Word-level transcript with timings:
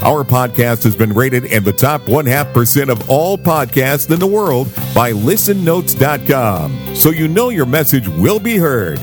Our 0.00 0.22
podcast 0.22 0.84
has 0.84 0.94
been 0.94 1.12
rated 1.12 1.46
in 1.46 1.64
the 1.64 1.72
top 1.72 2.08
one 2.08 2.24
half 2.24 2.52
percent 2.54 2.88
of 2.88 3.10
all 3.10 3.36
podcasts 3.36 4.08
in 4.12 4.20
the 4.20 4.28
world 4.28 4.72
by 4.94 5.12
listennotes.com. 5.12 6.94
So 6.94 7.10
you 7.10 7.26
know 7.26 7.48
your 7.48 7.66
message 7.66 8.06
will 8.06 8.38
be 8.38 8.56
heard. 8.58 9.00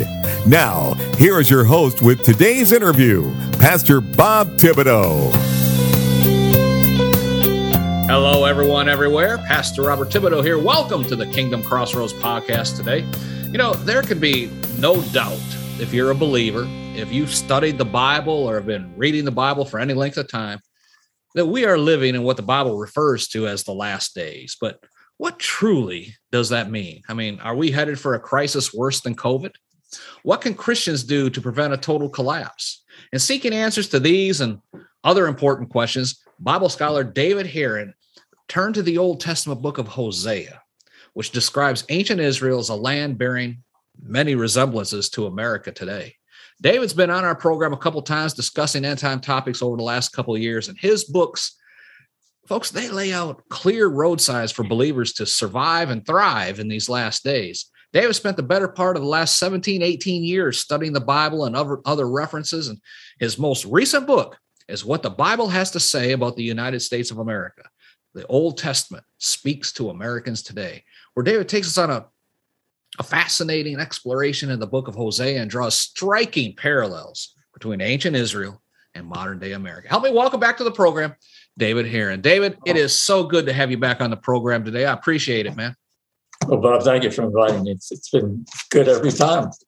Now, 0.48 0.94
here 1.18 1.38
is 1.42 1.50
your 1.50 1.66
host 1.66 2.02
with 2.02 2.24
today's 2.24 2.72
interview, 2.72 3.36
Pastor 3.60 4.00
Bob 4.00 4.48
Thibodeau. 4.52 5.34
Hello, 8.08 8.46
everyone, 8.46 8.88
everywhere. 8.88 9.38
Pastor 9.40 9.82
Robert 9.82 10.10
Thibodeau 10.10 10.42
here. 10.46 10.58
Welcome 10.58 11.04
to 11.06 11.18
the 11.18 11.26
Kingdom 11.28 11.62
Crossroads 11.62 12.14
podcast 12.14 12.78
today. 12.78 13.06
You 13.52 13.58
know, 13.58 13.74
there 13.74 14.02
can 14.02 14.20
be 14.22 14.50
no 14.80 15.02
doubt 15.12 15.42
if 15.78 15.94
you're 15.94 16.12
a 16.12 16.16
believer, 16.16 16.66
if 16.96 17.12
you've 17.12 17.34
studied 17.34 17.78
the 17.78 17.86
Bible 17.86 18.32
or 18.32 18.56
have 18.56 18.66
been 18.66 18.96
reading 18.96 19.26
the 19.26 19.32
Bible 19.32 19.66
for 19.66 19.78
any 19.78 19.94
length 19.94 20.16
of 20.16 20.30
time, 20.30 20.62
that 21.36 21.46
we 21.46 21.66
are 21.66 21.78
living 21.78 22.16
in 22.16 22.24
what 22.24 22.38
the 22.38 22.44
Bible 22.44 22.78
refers 22.78 23.28
to 23.28 23.48
as 23.48 23.64
the 23.64 23.74
last 23.74 24.16
days. 24.16 24.58
But 24.60 24.80
what 25.18 25.38
truly 25.38 26.16
does 26.32 26.50
that 26.50 26.72
mean? 26.72 27.04
I 27.08 27.14
mean, 27.14 27.40
are 27.42 27.56
we 27.56 27.72
headed 27.72 28.00
for 28.00 28.16
a 28.16 28.20
crisis 28.20 28.74
worse 28.74 29.02
than 29.02 29.16
COVID? 29.16 29.52
What 30.24 30.42
can 30.42 30.56
Christians 30.56 31.04
do 31.04 31.30
to 31.30 31.42
prevent 31.42 31.74
a 31.74 31.78
total 31.78 32.10
collapse? 32.10 32.84
And 33.12 33.22
seeking 33.22 33.54
answers 33.54 33.90
to 33.90 34.00
these 34.00 34.42
and 34.42 34.60
other 35.04 35.28
important 35.28 35.70
questions, 35.70 36.22
Bible 36.40 36.70
scholar 36.70 37.04
David 37.04 37.46
Heeren 37.46 37.94
turned 38.48 38.76
to 38.76 38.84
the 38.84 38.98
Old 38.98 39.20
Testament 39.20 39.62
book 39.62 39.78
of 39.78 39.88
Hosea, 39.88 40.62
which 41.14 41.32
describes 41.32 41.86
ancient 41.90 42.20
Israel 42.20 42.60
as 42.60 42.70
a 42.70 42.76
land 42.76 43.18
bearing 43.18 43.64
many 44.02 44.36
resemblances 44.36 45.10
to 45.10 45.28
America 45.28 45.72
today. 45.72 46.16
David's 46.62 46.94
been 46.94 47.10
on 47.10 47.26
our 47.26 47.36
program 47.36 47.74
a 47.74 47.78
couple 47.78 48.02
times 48.02 48.34
discussing 48.34 48.86
end 48.86 49.00
time 49.00 49.20
topics 49.20 49.62
over 49.62 49.78
the 49.78 49.84
last 49.84 50.10
couple 50.10 50.36
of 50.36 50.42
years, 50.42 50.70
and 50.70 50.78
his 50.78 51.04
books, 51.04 51.56
folks, 52.48 52.72
they 52.72 52.90
lay 52.90 53.14
out 53.14 53.44
clear 53.50 53.88
road 53.88 54.22
signs 54.22 54.52
for 54.52 54.64
believers 54.64 55.14
to 55.14 55.26
survive 55.26 55.90
and 55.90 56.06
thrive 56.06 56.60
in 56.60 56.68
these 56.68 56.90
last 56.90 57.24
days. 57.24 57.70
David 57.94 58.14
spent 58.14 58.36
the 58.36 58.44
better 58.44 58.68
part 58.68 58.98
of 58.98 59.04
the 59.04 59.08
last 59.08 59.38
17, 59.40 59.82
18 59.82 60.24
years 60.24 60.60
studying 60.60 60.94
the 60.94 61.00
Bible 61.00 61.46
and 61.46 61.56
other, 61.56 61.80
other 61.86 62.10
references, 62.10 62.68
and 62.68 62.80
his 63.20 63.38
most 63.38 63.66
recent 63.66 64.08
book 64.08 64.38
is 64.68 64.84
What 64.84 65.04
the 65.04 65.10
Bible 65.10 65.48
Has 65.48 65.72
to 65.72 65.80
Say 65.80 66.12
About 66.12 66.36
the 66.36 66.44
United 66.44 66.82
States 66.82 67.12
of 67.12 67.20
America. 67.20 67.64
The 68.14 68.26
Old 68.28 68.58
Testament 68.58 69.04
speaks 69.18 69.72
to 69.74 69.90
Americans 69.90 70.42
today, 70.42 70.84
where 71.14 71.24
David 71.24 71.48
takes 71.48 71.68
us 71.68 71.78
on 71.78 71.92
a 71.92 72.06
a 73.00 73.04
fascinating 73.04 73.80
exploration 73.80 74.52
in 74.52 74.60
the 74.60 74.68
book 74.68 74.88
of 74.88 74.96
Hosea 74.96 75.42
and 75.42 75.50
draws 75.50 75.76
striking 75.76 76.56
parallels 76.56 77.34
between 77.54 77.82
ancient 77.82 78.16
Israel 78.16 78.62
and 78.94 79.06
modern 79.06 79.40
day 79.40 79.54
America. 79.54 79.90
Help 79.90 80.04
me 80.04 80.12
welcome 80.12 80.40
back 80.40 80.58
to 80.58 80.64
the 80.64 80.72
program, 80.72 81.16
David 81.58 81.86
Heeren. 81.86 82.22
David, 82.22 82.58
it 82.66 82.76
oh. 82.76 82.80
is 82.80 83.00
so 83.00 83.24
good 83.24 83.46
to 83.46 83.54
have 83.54 83.72
you 83.72 83.78
back 83.78 84.02
on 84.02 84.10
the 84.10 84.18
program 84.18 84.64
today. 84.64 84.86
I 84.86 84.94
appreciate 84.94 85.46
it, 85.46 85.56
man. 85.56 85.76
Well, 86.48 86.60
Bob, 86.60 86.84
thank 86.84 87.04
you 87.04 87.12
for 87.12 87.24
inviting 87.24 87.64
me. 87.64 87.72
It's, 87.72 87.92
it's 87.92 88.10
been 88.10 88.46
good 88.70 88.88
every 88.88 89.12
time. 89.12 89.50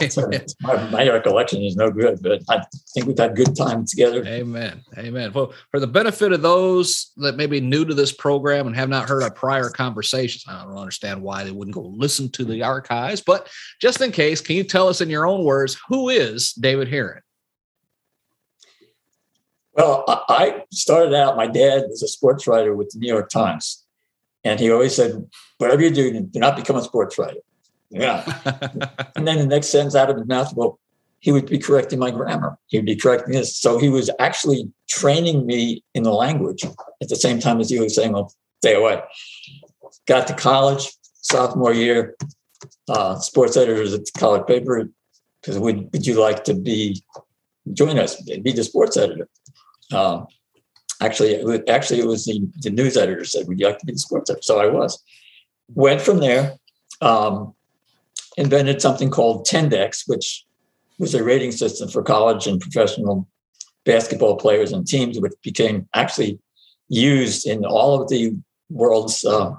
It's, 0.00 0.16
it's, 0.18 0.54
my, 0.60 0.90
my, 0.90 1.08
recollection 1.08 1.62
is 1.62 1.74
no 1.74 1.90
good, 1.90 2.20
but 2.22 2.42
I 2.48 2.62
think 2.94 3.06
we've 3.06 3.18
had 3.18 3.34
good 3.34 3.56
time 3.56 3.84
together. 3.86 4.24
Amen. 4.24 4.82
Amen. 4.96 5.32
Well, 5.32 5.52
for 5.70 5.80
the 5.80 5.86
benefit 5.86 6.32
of 6.32 6.42
those 6.42 7.12
that 7.16 7.36
may 7.36 7.46
be 7.46 7.60
new 7.60 7.84
to 7.84 7.94
this 7.94 8.12
program 8.12 8.66
and 8.66 8.76
have 8.76 8.88
not 8.88 9.08
heard 9.08 9.22
our 9.22 9.30
prior 9.30 9.70
conversations, 9.70 10.44
I 10.46 10.64
don't 10.64 10.76
understand 10.76 11.22
why 11.22 11.42
they 11.44 11.50
wouldn't 11.50 11.74
go 11.74 11.82
listen 11.82 12.30
to 12.32 12.44
the 12.44 12.62
archives, 12.62 13.20
but 13.20 13.48
just 13.80 14.00
in 14.00 14.12
case, 14.12 14.40
can 14.40 14.56
you 14.56 14.64
tell 14.64 14.88
us 14.88 15.00
in 15.00 15.10
your 15.10 15.26
own 15.26 15.44
words, 15.44 15.78
who 15.88 16.08
is 16.08 16.52
David 16.52 16.88
Heeren? 16.88 17.20
Well, 19.72 20.04
I 20.28 20.64
started 20.72 21.14
out, 21.14 21.36
my 21.36 21.46
dad 21.46 21.84
was 21.88 22.02
a 22.02 22.08
sports 22.08 22.46
writer 22.46 22.74
with 22.74 22.90
the 22.90 22.98
New 22.98 23.08
York 23.08 23.30
Times. 23.30 23.84
And 24.48 24.58
he 24.58 24.70
always 24.70 24.96
said, 24.96 25.28
whatever 25.58 25.82
you 25.82 25.90
do, 25.90 26.20
do 26.20 26.38
not 26.38 26.56
become 26.56 26.76
a 26.76 26.82
sports 26.82 27.18
writer. 27.18 27.40
Yeah. 27.90 28.24
and 29.16 29.28
then 29.28 29.38
the 29.38 29.46
next 29.46 29.68
sentence 29.68 29.94
out 29.94 30.08
of 30.08 30.16
his 30.16 30.26
mouth, 30.26 30.54
well, 30.54 30.78
he 31.20 31.32
would 31.32 31.46
be 31.46 31.58
correcting 31.58 31.98
my 31.98 32.10
grammar. 32.10 32.58
He 32.68 32.78
would 32.78 32.86
be 32.86 32.96
correcting 32.96 33.34
this. 33.34 33.54
So 33.54 33.78
he 33.78 33.90
was 33.90 34.08
actually 34.18 34.72
training 34.88 35.44
me 35.44 35.84
in 35.94 36.02
the 36.02 36.12
language 36.12 36.64
at 36.64 37.08
the 37.08 37.16
same 37.16 37.40
time 37.40 37.60
as 37.60 37.68
he 37.68 37.78
was 37.78 37.94
saying, 37.94 38.12
well, 38.12 38.32
stay 38.62 38.74
away. 38.74 39.02
Got 40.06 40.26
to 40.28 40.34
college, 40.34 40.92
sophomore 41.20 41.74
year, 41.74 42.16
uh, 42.88 43.18
sports 43.18 43.56
editors 43.56 43.92
at 43.92 44.06
the 44.06 44.12
college 44.18 44.46
paper, 44.46 44.88
because 45.42 45.58
would, 45.58 45.92
would 45.92 46.06
you 46.06 46.18
like 46.18 46.44
to 46.44 46.54
be, 46.54 47.02
join 47.74 47.98
us, 47.98 48.18
be 48.22 48.52
the 48.52 48.64
sports 48.64 48.96
editor? 48.96 49.28
Um, 49.92 50.26
Actually, 51.00 51.34
it 51.34 51.44
was, 51.44 51.60
actually, 51.68 52.00
it 52.00 52.06
was 52.06 52.24
the, 52.24 52.40
the 52.60 52.70
news 52.70 52.96
editor 52.96 53.24
said, 53.24 53.46
"Would 53.46 53.60
you 53.60 53.66
like 53.66 53.78
to 53.78 53.86
be 53.86 53.92
the 53.92 53.98
sports 53.98 54.30
editor?" 54.30 54.42
So 54.42 54.58
I 54.58 54.66
was. 54.66 55.02
Went 55.74 56.00
from 56.00 56.18
there, 56.18 56.58
um, 57.00 57.54
invented 58.36 58.80
something 58.80 59.10
called 59.10 59.46
Tendex, 59.46 60.04
which 60.06 60.44
was 60.98 61.14
a 61.14 61.22
rating 61.22 61.52
system 61.52 61.88
for 61.88 62.02
college 62.02 62.46
and 62.46 62.60
professional 62.60 63.28
basketball 63.84 64.36
players 64.36 64.72
and 64.72 64.86
teams, 64.86 65.20
which 65.20 65.32
became 65.42 65.88
actually 65.94 66.38
used 66.88 67.46
in 67.46 67.64
all 67.64 68.00
of 68.00 68.08
the 68.08 68.36
world's 68.70 69.24
uh, 69.24 69.54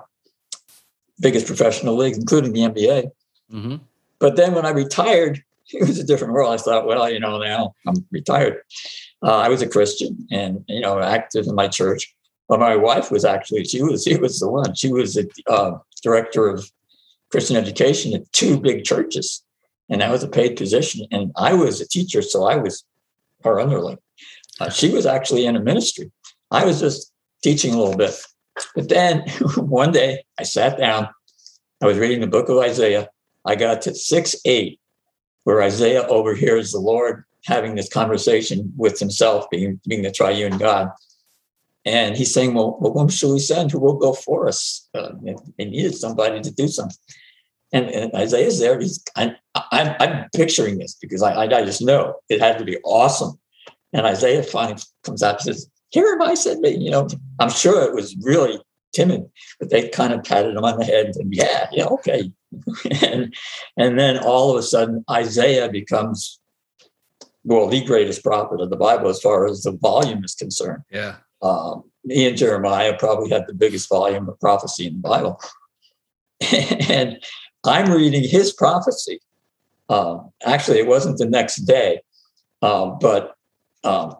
biggest 1.20 1.48
professional 1.48 1.96
leagues, 1.96 2.18
including 2.18 2.54
the 2.54 2.62
NBA. 2.62 3.12
Mm-hmm. 3.52 3.76
But 4.20 4.36
then 4.36 4.54
when 4.54 4.66
I 4.66 4.72
retired, 4.72 5.44
it 5.74 5.88
was 5.88 6.00
a 6.00 6.04
different 6.04 6.34
world. 6.34 6.54
I 6.54 6.58
thought, 6.58 6.86
well, 6.86 7.10
you 7.10 7.20
know, 7.20 7.40
now 7.40 7.76
I'm 7.88 8.06
retired. 8.12 8.62
Uh, 9.22 9.38
I 9.38 9.50
was 9.50 9.62
a 9.62 9.68
Christian 9.68 10.28
and 10.32 10.64
you 10.68 10.82
know 10.82 11.00
active 11.00 11.48
in 11.48 11.56
my 11.56 11.68
church. 11.68 12.14
But 12.48 12.60
my 12.60 12.76
wife 12.76 13.12
was 13.12 13.26
actually 13.26 13.64
she 13.66 13.82
was 13.84 14.04
she 14.04 14.18
was 14.18 14.40
the 14.40 14.50
one. 14.50 14.74
She 14.76 14.92
was 14.92 15.14
the 15.14 15.30
uh, 15.48 15.78
director 16.02 16.48
of 16.48 16.70
Christian 17.32 17.58
education 17.58 18.14
at 18.14 18.32
two 18.34 18.60
big 18.60 18.84
churches, 18.84 19.44
and 19.90 20.02
that 20.02 20.12
was 20.12 20.24
a 20.24 20.28
paid 20.28 20.58
position. 20.58 21.06
And 21.12 21.32
I 21.38 21.54
was 21.54 21.80
a 21.80 21.88
teacher, 21.88 22.22
so 22.22 22.46
I 22.46 22.56
was 22.56 22.84
her 23.44 23.60
underling. 23.60 24.00
Uh, 24.60 24.70
she 24.70 24.90
was 24.90 25.06
actually 25.06 25.46
in 25.46 25.56
a 25.56 25.62
ministry. 25.62 26.12
I 26.52 26.66
was 26.66 26.80
just 26.80 27.14
teaching 27.44 27.74
a 27.74 27.78
little 27.78 27.96
bit. 27.96 28.20
But 28.76 28.90
then 28.90 29.30
one 29.58 29.92
day 29.92 30.24
I 30.40 30.44
sat 30.44 30.78
down. 30.78 31.08
I 31.82 31.86
was 31.86 31.98
reading 31.98 32.20
the 32.20 32.28
book 32.28 32.50
of 32.50 32.58
Isaiah. 32.58 33.10
I 33.46 33.56
got 33.56 33.84
to 33.84 33.94
six 33.94 34.36
eight, 34.46 34.80
where 35.44 35.62
Isaiah 35.62 36.06
overhears 36.08 36.72
the 36.72 36.80
Lord 36.80 37.24
having 37.46 37.76
this 37.76 37.90
conversation 37.90 38.74
with 38.78 39.00
himself, 39.00 39.50
being, 39.50 39.80
being 39.88 40.02
the 40.02 40.12
triune 40.12 40.58
God. 40.58 40.92
And 41.86 42.16
he's 42.16 42.34
saying, 42.34 42.54
Well, 42.54 42.78
well 42.80 42.94
whom 42.94 43.10
shall 43.10 43.34
we 43.34 43.40
send? 43.40 43.72
Who 43.72 43.80
will 43.80 43.98
go 43.98 44.14
for 44.14 44.48
us? 44.48 44.88
Uh, 44.94 45.12
they 45.58 45.66
needed 45.66 45.96
somebody 45.96 46.42
to 46.42 46.52
do 46.52 46.68
something. 46.68 46.98
And, 47.72 47.86
and 47.90 48.14
Isaiah's 48.14 48.60
there. 48.60 48.80
He's, 48.80 49.04
I, 49.16 49.36
I'm, 49.72 49.96
I'm 50.00 50.30
picturing 50.36 50.80
this 50.80 50.96
because 51.00 51.22
I, 51.22 51.44
I 51.44 51.66
just 51.66 51.82
know 51.82 52.16
it 52.28 52.42
had 52.42 52.58
to 52.58 52.66
be 52.66 52.78
awesome. 52.84 53.40
And 53.94 54.06
Isaiah 54.06 54.44
finally 54.44 54.82
comes 55.04 55.24
out 55.24 55.36
and 55.36 55.56
says, 55.56 55.70
Here 55.90 56.08
am 56.08 56.22
I, 56.22 56.34
said 56.34 56.60
me. 56.60 56.76
You 56.76 56.92
know, 56.92 57.08
I'm 57.40 57.50
sure 57.50 57.84
it 57.84 57.96
was 57.96 58.16
really 58.22 58.60
timid, 58.94 59.30
but 59.60 59.70
they 59.70 59.90
kind 59.90 60.14
of 60.14 60.24
patted 60.24 60.56
him 60.56 60.66
on 60.66 60.80
the 60.80 60.86
head 60.86 61.12
and, 61.16 61.34
yeah, 61.34 61.68
yeah, 61.72 61.86
okay. 61.86 62.32
and, 63.02 63.34
and 63.78 64.00
then 64.00 64.18
all 64.18 64.52
of 64.52 64.58
a 64.58 64.64
sudden, 64.64 65.06
Isaiah 65.10 65.70
becomes 65.70 66.40
well, 67.50 67.68
the 67.68 67.84
greatest 67.84 68.24
prophet 68.24 68.62
of 68.62 68.70
the 68.70 68.76
Bible 68.76 69.10
as 69.10 69.20
far 69.20 69.48
as 69.48 69.64
the 69.64 69.72
volume 69.72 70.24
is 70.24 70.36
concerned. 70.36 70.84
Yeah. 70.92 71.16
Um, 71.42 71.84
me 72.06 72.28
and 72.28 72.38
Jeremiah 72.38 72.96
probably 72.98 73.32
had 73.32 73.48
the 73.48 73.56
biggest 73.56 73.90
volume 73.90 74.30
of 74.30 74.40
prophecy 74.40 74.86
in 74.86 75.02
the 75.02 75.10
Bible. 75.10 75.42
and 76.90 77.18
I'm 77.64 77.92
reading 77.92 78.24
his 78.24 78.54
prophecy. 78.54 79.20
Um, 79.90 80.30
actually, 80.46 80.78
it 80.78 80.86
wasn't 80.86 81.18
the 81.18 81.26
next 81.26 81.66
day, 81.66 82.02
um, 82.62 83.00
but 83.02 83.36
um, 83.84 84.16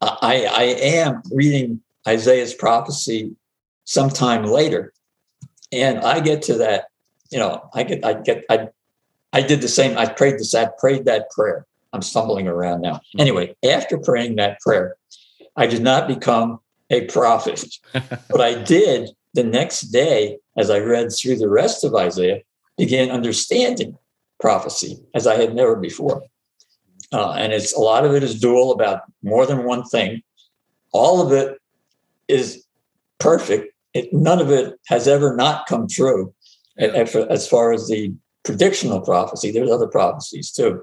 I, 0.00 0.46
I 0.50 0.62
am 0.62 1.22
reading 1.30 1.82
Isaiah's 2.08 2.54
prophecy 2.54 3.36
sometime 3.84 4.44
later. 4.44 4.94
And 5.70 5.98
I 5.98 6.20
get 6.20 6.40
to 6.42 6.54
that, 6.54 6.86
you 7.30 7.38
know, 7.38 7.68
I 7.74 7.82
get, 7.82 8.02
I 8.06 8.14
get, 8.14 8.44
I, 8.48 8.68
I 9.34 9.42
did 9.42 9.60
the 9.60 9.68
same. 9.68 9.98
I 9.98 10.06
prayed 10.06 10.38
this, 10.38 10.54
I 10.54 10.70
prayed 10.78 11.04
that 11.04 11.30
prayer. 11.30 11.66
I'm 11.94 12.02
stumbling 12.02 12.48
around 12.48 12.82
now. 12.82 12.94
Mm-hmm. 12.94 13.20
Anyway, 13.20 13.56
after 13.64 13.96
praying 13.98 14.36
that 14.36 14.60
prayer, 14.60 14.96
I 15.56 15.66
did 15.66 15.82
not 15.82 16.08
become 16.08 16.58
a 16.90 17.06
prophet, 17.06 17.64
but 17.92 18.40
I 18.40 18.60
did 18.62 19.10
the 19.32 19.44
next 19.44 19.82
day 19.82 20.38
as 20.56 20.70
I 20.70 20.80
read 20.80 21.10
through 21.12 21.36
the 21.36 21.48
rest 21.48 21.84
of 21.84 21.94
Isaiah. 21.94 22.42
begin 22.76 23.10
understanding 23.10 23.96
prophecy 24.40 24.98
as 25.14 25.26
I 25.26 25.36
had 25.36 25.54
never 25.54 25.76
before. 25.76 26.22
Uh, 27.12 27.32
and 27.32 27.52
it's 27.52 27.72
a 27.72 27.80
lot 27.80 28.04
of 28.04 28.12
it 28.12 28.24
is 28.24 28.40
dual 28.40 28.72
about 28.72 29.02
more 29.22 29.46
than 29.46 29.64
one 29.64 29.84
thing. 29.84 30.22
All 30.92 31.24
of 31.24 31.30
it 31.32 31.58
is 32.26 32.64
perfect. 33.20 33.72
It, 33.94 34.12
none 34.12 34.40
of 34.40 34.50
it 34.50 34.74
has 34.88 35.06
ever 35.06 35.36
not 35.36 35.66
come 35.66 35.86
true. 35.86 36.34
Yeah. 36.76 37.06
As 37.30 37.46
far 37.46 37.72
as 37.72 37.86
the 37.86 38.12
predictional 38.44 39.04
prophecy, 39.04 39.52
there's 39.52 39.70
other 39.70 39.86
prophecies 39.86 40.50
too. 40.50 40.82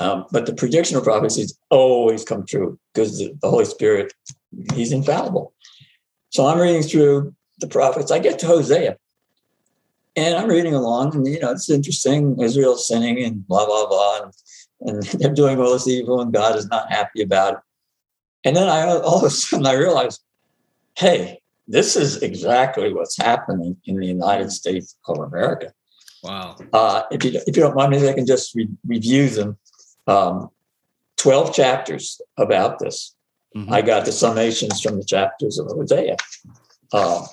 Um, 0.00 0.26
but 0.30 0.46
the 0.46 0.54
prediction 0.54 0.96
of 0.96 1.04
prophecies 1.04 1.58
always 1.70 2.24
come 2.24 2.46
true 2.46 2.78
because 2.94 3.18
the, 3.18 3.34
the 3.42 3.50
Holy 3.50 3.64
Spirit, 3.64 4.12
He's 4.74 4.92
infallible. 4.92 5.52
So 6.30 6.46
I'm 6.46 6.58
reading 6.58 6.82
through 6.82 7.34
the 7.58 7.66
prophets. 7.66 8.10
I 8.10 8.18
get 8.18 8.38
to 8.40 8.46
Hosea, 8.46 8.96
and 10.16 10.36
I'm 10.36 10.48
reading 10.48 10.74
along, 10.74 11.14
and 11.14 11.26
you 11.26 11.40
know 11.40 11.50
it's 11.50 11.68
interesting. 11.68 12.40
Israel's 12.40 12.86
sinning 12.86 13.22
and 13.22 13.46
blah 13.46 13.66
blah 13.66 13.88
blah, 13.88 14.20
and, 14.22 14.32
and 14.80 15.02
they're 15.20 15.34
doing 15.34 15.58
all 15.58 15.72
this 15.72 15.88
evil, 15.88 16.20
and 16.20 16.32
God 16.32 16.56
is 16.56 16.68
not 16.68 16.90
happy 16.90 17.22
about 17.22 17.54
it. 17.54 17.60
And 18.44 18.56
then 18.56 18.68
I 18.68 18.86
all 18.86 19.18
of 19.18 19.24
a 19.24 19.30
sudden 19.30 19.66
I 19.66 19.72
realize, 19.72 20.20
hey, 20.96 21.40
this 21.66 21.96
is 21.96 22.22
exactly 22.22 22.92
what's 22.92 23.16
happening 23.16 23.76
in 23.84 23.96
the 23.98 24.06
United 24.06 24.50
States 24.50 24.96
of 25.06 25.18
America. 25.18 25.72
Wow. 26.22 26.56
Uh, 26.72 27.02
if 27.10 27.24
you 27.24 27.40
if 27.46 27.56
you 27.56 27.62
don't 27.62 27.76
mind, 27.76 27.90
maybe 27.90 28.08
I 28.08 28.14
can 28.14 28.26
just 28.26 28.54
re- 28.54 28.68
review 28.86 29.28
them. 29.28 29.58
Um, 30.08 30.50
Twelve 31.18 31.52
chapters 31.52 32.20
about 32.36 32.78
this. 32.78 33.14
Mm-hmm. 33.56 33.72
I 33.72 33.82
got 33.82 34.04
the 34.04 34.12
summations 34.12 34.80
from 34.80 34.98
the 34.98 35.04
chapters 35.04 35.58
of 35.58 35.66
Hosea. 35.66 36.16
Uh, 36.92 37.26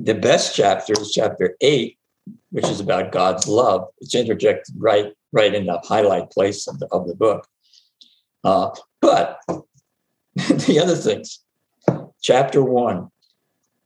the 0.00 0.14
best 0.14 0.56
chapter 0.56 0.92
is 1.00 1.12
chapter 1.12 1.56
eight, 1.60 1.98
which 2.50 2.68
is 2.68 2.80
about 2.80 3.12
God's 3.12 3.46
love. 3.46 3.86
It's 4.00 4.16
interjected 4.16 4.74
right 4.76 5.12
right 5.32 5.54
in 5.54 5.66
the 5.66 5.78
highlight 5.84 6.30
place 6.30 6.66
of 6.66 6.80
the, 6.80 6.88
of 6.90 7.06
the 7.06 7.14
book. 7.14 7.46
Uh, 8.42 8.70
but 9.00 9.38
the 10.34 10.80
other 10.82 10.96
things, 10.96 11.40
chapter 12.20 12.62
one, 12.62 13.08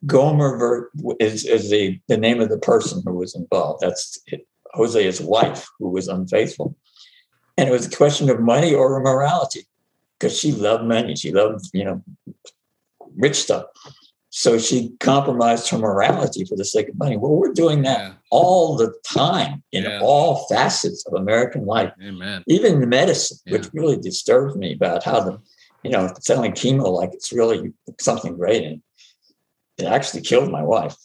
Gomer 0.07 0.91
is, 1.21 1.45
is 1.45 1.71
the, 1.71 2.01
the 2.09 2.17
name 2.17 2.41
of 2.41 2.49
the 2.49 2.59
person 2.59 3.03
who 3.05 3.15
was 3.15 3.35
involved. 3.35 3.83
That's 3.83 4.19
Hosea's 4.75 5.21
wife 5.21 5.67
who 5.79 5.91
was 5.91 6.09
unfaithful. 6.09 6.77
And 7.57 7.69
it 7.69 7.73
was 7.73 7.87
a 7.87 7.97
question 7.97 8.29
of 8.29 8.41
money 8.41 8.75
or 8.75 9.01
morality 9.01 9.67
because 10.19 10.39
she 10.39 10.53
loved 10.53 10.85
money. 10.85 11.17
She 11.17 11.33
loved, 11.33 11.71
you 11.73 11.85
know, 11.85 12.03
rich 13.17 13.37
stuff. 13.37 13.67
So 14.31 14.59
she 14.59 14.93
compromised 15.01 15.71
her 15.71 15.79
morality 15.79 16.45
for 16.45 16.57
the 16.57 16.65
sake 16.65 16.91
of 16.91 16.99
money. 16.99 17.17
Well, 17.17 17.33
we're 17.33 17.55
doing 17.55 17.83
that 17.83 18.01
yeah. 18.01 18.13
all 18.31 18.77
the 18.77 18.95
time 19.03 19.63
in 19.73 19.85
yeah. 19.85 20.01
all 20.03 20.47
facets 20.49 21.07
of 21.07 21.15
American 21.15 21.65
life, 21.65 21.93
Amen. 22.03 22.45
even 22.47 22.87
medicine, 22.87 23.39
yeah. 23.47 23.53
which 23.53 23.71
really 23.73 23.97
disturbs 23.97 24.55
me 24.55 24.75
about 24.75 25.05
how 25.05 25.21
the, 25.21 25.41
you 25.83 25.91
know, 25.91 26.13
selling 26.21 26.53
chemo 26.53 26.93
like 26.93 27.15
it's 27.15 27.33
really 27.33 27.73
something 27.99 28.37
great. 28.37 28.65
And 28.65 28.83
it 29.79 29.87
actually 29.87 30.21
killed 30.21 30.51
my 30.53 30.63
wife. 30.63 30.97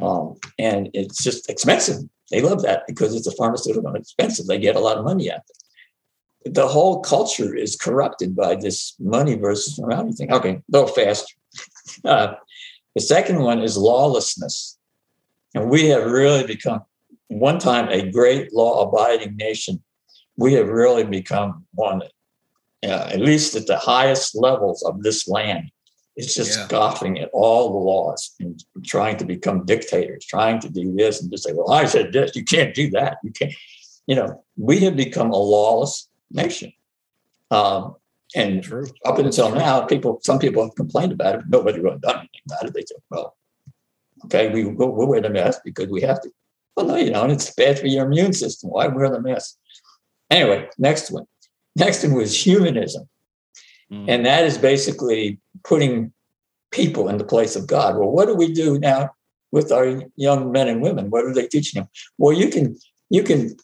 Um, 0.00 0.36
and 0.58 0.88
it's 0.94 1.22
just 1.22 1.50
expensive. 1.50 2.02
They 2.30 2.40
love 2.40 2.62
that 2.62 2.84
because 2.86 3.14
it's 3.14 3.26
a 3.26 3.36
pharmaceutical 3.36 3.94
expensive. 3.94 4.46
They 4.46 4.58
get 4.58 4.76
a 4.76 4.80
lot 4.80 4.96
of 4.96 5.04
money 5.04 5.30
out 5.30 5.40
of 5.40 5.44
it 5.50 5.67
the 6.54 6.66
whole 6.66 7.00
culture 7.00 7.54
is 7.54 7.76
corrupted 7.76 8.34
by 8.34 8.54
this 8.54 8.94
money 8.98 9.36
versus 9.36 9.78
morality 9.78 10.12
thing. 10.12 10.32
Okay, 10.32 10.50
a 10.50 10.62
little 10.68 10.88
faster. 10.88 11.34
Uh, 12.04 12.34
the 12.94 13.00
second 13.00 13.40
one 13.40 13.60
is 13.60 13.76
lawlessness. 13.76 14.78
And 15.54 15.70
we 15.70 15.86
have 15.88 16.04
really 16.10 16.46
become, 16.46 16.82
one 17.28 17.58
time, 17.58 17.88
a 17.88 18.10
great 18.10 18.52
law 18.52 18.86
abiding 18.86 19.36
nation. 19.36 19.82
We 20.36 20.52
have 20.54 20.68
really 20.68 21.04
become 21.04 21.66
one, 21.74 22.02
uh, 22.84 23.10
at 23.12 23.20
least 23.20 23.54
at 23.56 23.66
the 23.66 23.78
highest 23.78 24.36
levels 24.36 24.82
of 24.82 25.02
this 25.02 25.26
land. 25.26 25.70
It's 26.16 26.34
just 26.34 26.58
yeah. 26.58 26.66
scoffing 26.66 27.18
at 27.20 27.30
all 27.32 27.70
the 27.70 27.78
laws 27.78 28.34
and 28.40 28.62
trying 28.84 29.16
to 29.18 29.24
become 29.24 29.64
dictators, 29.64 30.24
trying 30.24 30.58
to 30.60 30.68
do 30.68 30.92
this 30.94 31.22
and 31.22 31.30
just 31.30 31.44
say, 31.44 31.52
well, 31.52 31.70
I 31.70 31.84
said 31.84 32.12
this, 32.12 32.34
you 32.34 32.44
can't 32.44 32.74
do 32.74 32.90
that. 32.90 33.18
You 33.22 33.30
can't. 33.30 33.54
You 34.08 34.16
know, 34.16 34.44
we 34.56 34.80
have 34.80 34.96
become 34.96 35.30
a 35.30 35.36
lawless 35.36 36.07
nation. 36.30 36.72
Um, 37.50 37.96
and 38.34 38.62
True. 38.62 38.86
up 39.04 39.18
until 39.18 39.54
now, 39.54 39.82
people, 39.82 40.20
some 40.22 40.38
people 40.38 40.62
have 40.62 40.74
complained 40.74 41.12
about 41.12 41.36
it. 41.36 41.44
Nobody 41.48 41.80
really 41.80 41.98
done 41.98 42.18
anything 42.18 42.42
about 42.46 42.66
it. 42.66 42.74
They 42.74 42.84
said, 42.86 42.98
well, 43.10 43.36
okay, 44.26 44.50
we, 44.50 44.64
we'll, 44.64 44.90
we'll 44.90 45.06
wear 45.06 45.20
the 45.20 45.30
mask 45.30 45.60
because 45.64 45.88
we 45.88 46.02
have 46.02 46.20
to. 46.22 46.30
Well, 46.76 46.86
no, 46.86 46.96
you 46.96 47.10
don't. 47.10 47.30
It's 47.30 47.50
bad 47.54 47.78
for 47.78 47.86
your 47.86 48.06
immune 48.06 48.34
system. 48.34 48.70
Why 48.70 48.86
wear 48.86 49.08
the 49.08 49.20
mask? 49.20 49.56
Anyway, 50.30 50.68
next 50.78 51.10
one. 51.10 51.24
Next 51.74 52.04
one 52.04 52.14
was 52.14 52.38
humanism. 52.38 53.08
Mm. 53.90 54.04
And 54.08 54.26
that 54.26 54.44
is 54.44 54.58
basically 54.58 55.38
putting 55.64 56.12
people 56.70 57.08
in 57.08 57.16
the 57.16 57.24
place 57.24 57.56
of 57.56 57.66
God. 57.66 57.96
Well, 57.96 58.10
what 58.10 58.26
do 58.26 58.34
we 58.34 58.52
do 58.52 58.78
now 58.78 59.10
with 59.52 59.72
our 59.72 60.02
young 60.16 60.52
men 60.52 60.68
and 60.68 60.82
women? 60.82 61.10
What 61.10 61.24
are 61.24 61.32
they 61.32 61.46
teaching 61.46 61.80
them? 61.80 61.88
Well, 62.18 62.36
you 62.36 62.48
can 62.48 62.76
you 63.10 63.22
can 63.22 63.56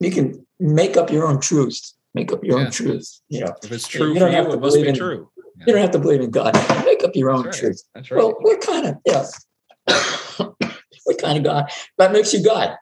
you 0.00 0.10
can 0.10 0.46
make 0.58 0.96
up 0.96 1.10
your 1.10 1.26
own 1.26 1.40
truth 1.40 1.92
make 2.14 2.32
up 2.32 2.44
your 2.44 2.58
yeah. 2.58 2.66
own 2.66 2.70
truth. 2.70 3.20
You 3.28 3.40
know, 3.40 3.54
if 3.62 3.72
it's 3.72 3.88
true 3.88 4.12
you 4.12 4.18
don't 4.18 4.32
have 4.32 4.46
you, 4.46 4.52
to 4.52 4.58
believe 4.58 4.86
in, 4.86 4.94
true. 4.94 5.30
Yeah. 5.36 5.64
You 5.66 5.72
don't 5.72 5.82
have 5.82 5.90
to 5.92 5.98
believe 5.98 6.20
in 6.20 6.30
God. 6.30 6.54
Make 6.84 7.04
up 7.04 7.14
your 7.14 7.30
own 7.30 7.44
That's 7.44 7.58
truth. 7.58 7.82
Right. 7.94 8.00
That's 8.00 8.10
right. 8.10 8.18
Well, 8.18 8.36
what 8.40 8.60
kind 8.60 8.86
of 8.86 8.96
yeah? 9.06 9.26
what 11.04 11.18
kind 11.20 11.38
of 11.38 11.44
God? 11.44 11.70
That 11.98 12.12
makes 12.12 12.32
you 12.32 12.42
God. 12.42 12.76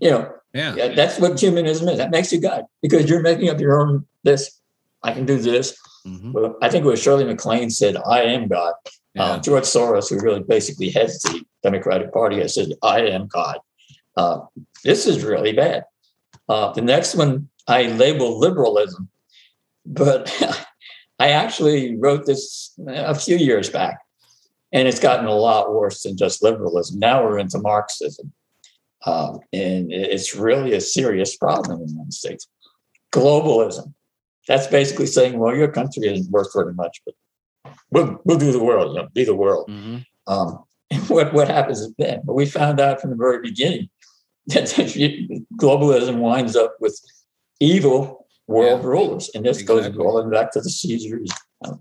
You 0.00 0.10
know, 0.10 0.32
yeah. 0.52 0.74
yeah. 0.74 0.88
That's 0.94 1.18
what 1.18 1.38
humanism 1.38 1.88
is. 1.88 1.98
That 1.98 2.10
makes 2.10 2.32
you 2.32 2.40
God 2.40 2.64
because 2.82 3.08
you're 3.08 3.22
making 3.22 3.48
up 3.48 3.60
your 3.60 3.80
own. 3.80 4.06
This 4.24 4.60
I 5.02 5.12
can 5.12 5.26
do 5.26 5.38
this. 5.38 5.76
Mm-hmm. 6.06 6.32
Well, 6.32 6.56
I 6.62 6.68
think 6.68 6.84
it 6.84 6.88
was 6.88 7.02
Shirley 7.02 7.24
MacLaine 7.24 7.70
said, 7.70 7.96
"I 7.96 8.22
am 8.22 8.48
God." 8.48 8.74
Yeah. 9.14 9.24
Uh, 9.24 9.38
George 9.38 9.64
Soros, 9.64 10.10
who 10.10 10.20
really 10.20 10.42
basically 10.42 10.90
heads 10.90 11.20
the 11.22 11.42
Democratic 11.62 12.12
Party, 12.12 12.40
has 12.40 12.54
said, 12.54 12.68
"I 12.82 13.02
am 13.02 13.26
God." 13.26 13.58
Uh, 14.16 14.40
this 14.84 15.06
is 15.06 15.24
really 15.24 15.52
bad. 15.52 15.84
Uh, 16.48 16.72
the 16.72 16.80
next 16.80 17.14
one 17.14 17.48
I 17.68 17.88
label 17.88 18.38
liberalism, 18.38 19.08
but 19.84 20.32
I 21.18 21.30
actually 21.30 21.96
wrote 21.96 22.26
this 22.26 22.72
a 22.88 23.14
few 23.14 23.36
years 23.36 23.68
back, 23.70 23.98
and 24.72 24.88
it's 24.88 25.00
gotten 25.00 25.26
a 25.26 25.34
lot 25.34 25.74
worse 25.74 26.02
than 26.02 26.16
just 26.16 26.42
liberalism. 26.42 26.98
Now 26.98 27.22
we're 27.22 27.38
into 27.38 27.58
Marxism, 27.58 28.32
um, 29.04 29.40
and 29.52 29.92
it's 29.92 30.34
really 30.34 30.72
a 30.72 30.80
serious 30.80 31.36
problem 31.36 31.80
in 31.80 31.86
the 31.86 31.92
United 31.92 32.14
States. 32.14 32.48
Globalism. 33.12 33.92
That's 34.46 34.66
basically 34.66 35.06
saying, 35.06 35.38
well, 35.38 35.54
your 35.54 35.68
country 35.68 36.08
isn't 36.08 36.30
worth 36.30 36.52
very 36.54 36.72
much, 36.72 37.02
but 37.04 37.14
we'll, 37.90 38.18
we'll 38.24 38.38
do 38.38 38.50
the 38.50 38.64
world, 38.64 38.94
you 38.94 39.02
know, 39.02 39.08
be 39.12 39.24
the 39.24 39.34
world. 39.34 39.68
Mm-hmm. 39.68 39.98
Um, 40.32 40.64
what, 41.08 41.34
what 41.34 41.48
happens 41.48 41.86
then? 41.98 42.22
But 42.24 42.34
we 42.34 42.46
found 42.46 42.80
out 42.80 43.00
from 43.00 43.10
the 43.10 43.16
very 43.16 43.40
beginning 43.42 43.90
that 44.46 44.68
globalism 45.60 46.16
winds 46.18 46.56
up 46.56 46.76
with 46.80 46.98
evil 47.60 48.26
world 48.46 48.82
yeah. 48.82 48.88
rulers, 48.88 49.30
and 49.34 49.44
this 49.44 49.60
exactly. 49.60 49.90
goes 49.90 49.98
all 49.98 50.16
the 50.22 50.28
way 50.28 50.36
back 50.36 50.52
to 50.52 50.60
the 50.60 50.70
Caesars. 50.70 51.30
Um, 51.64 51.80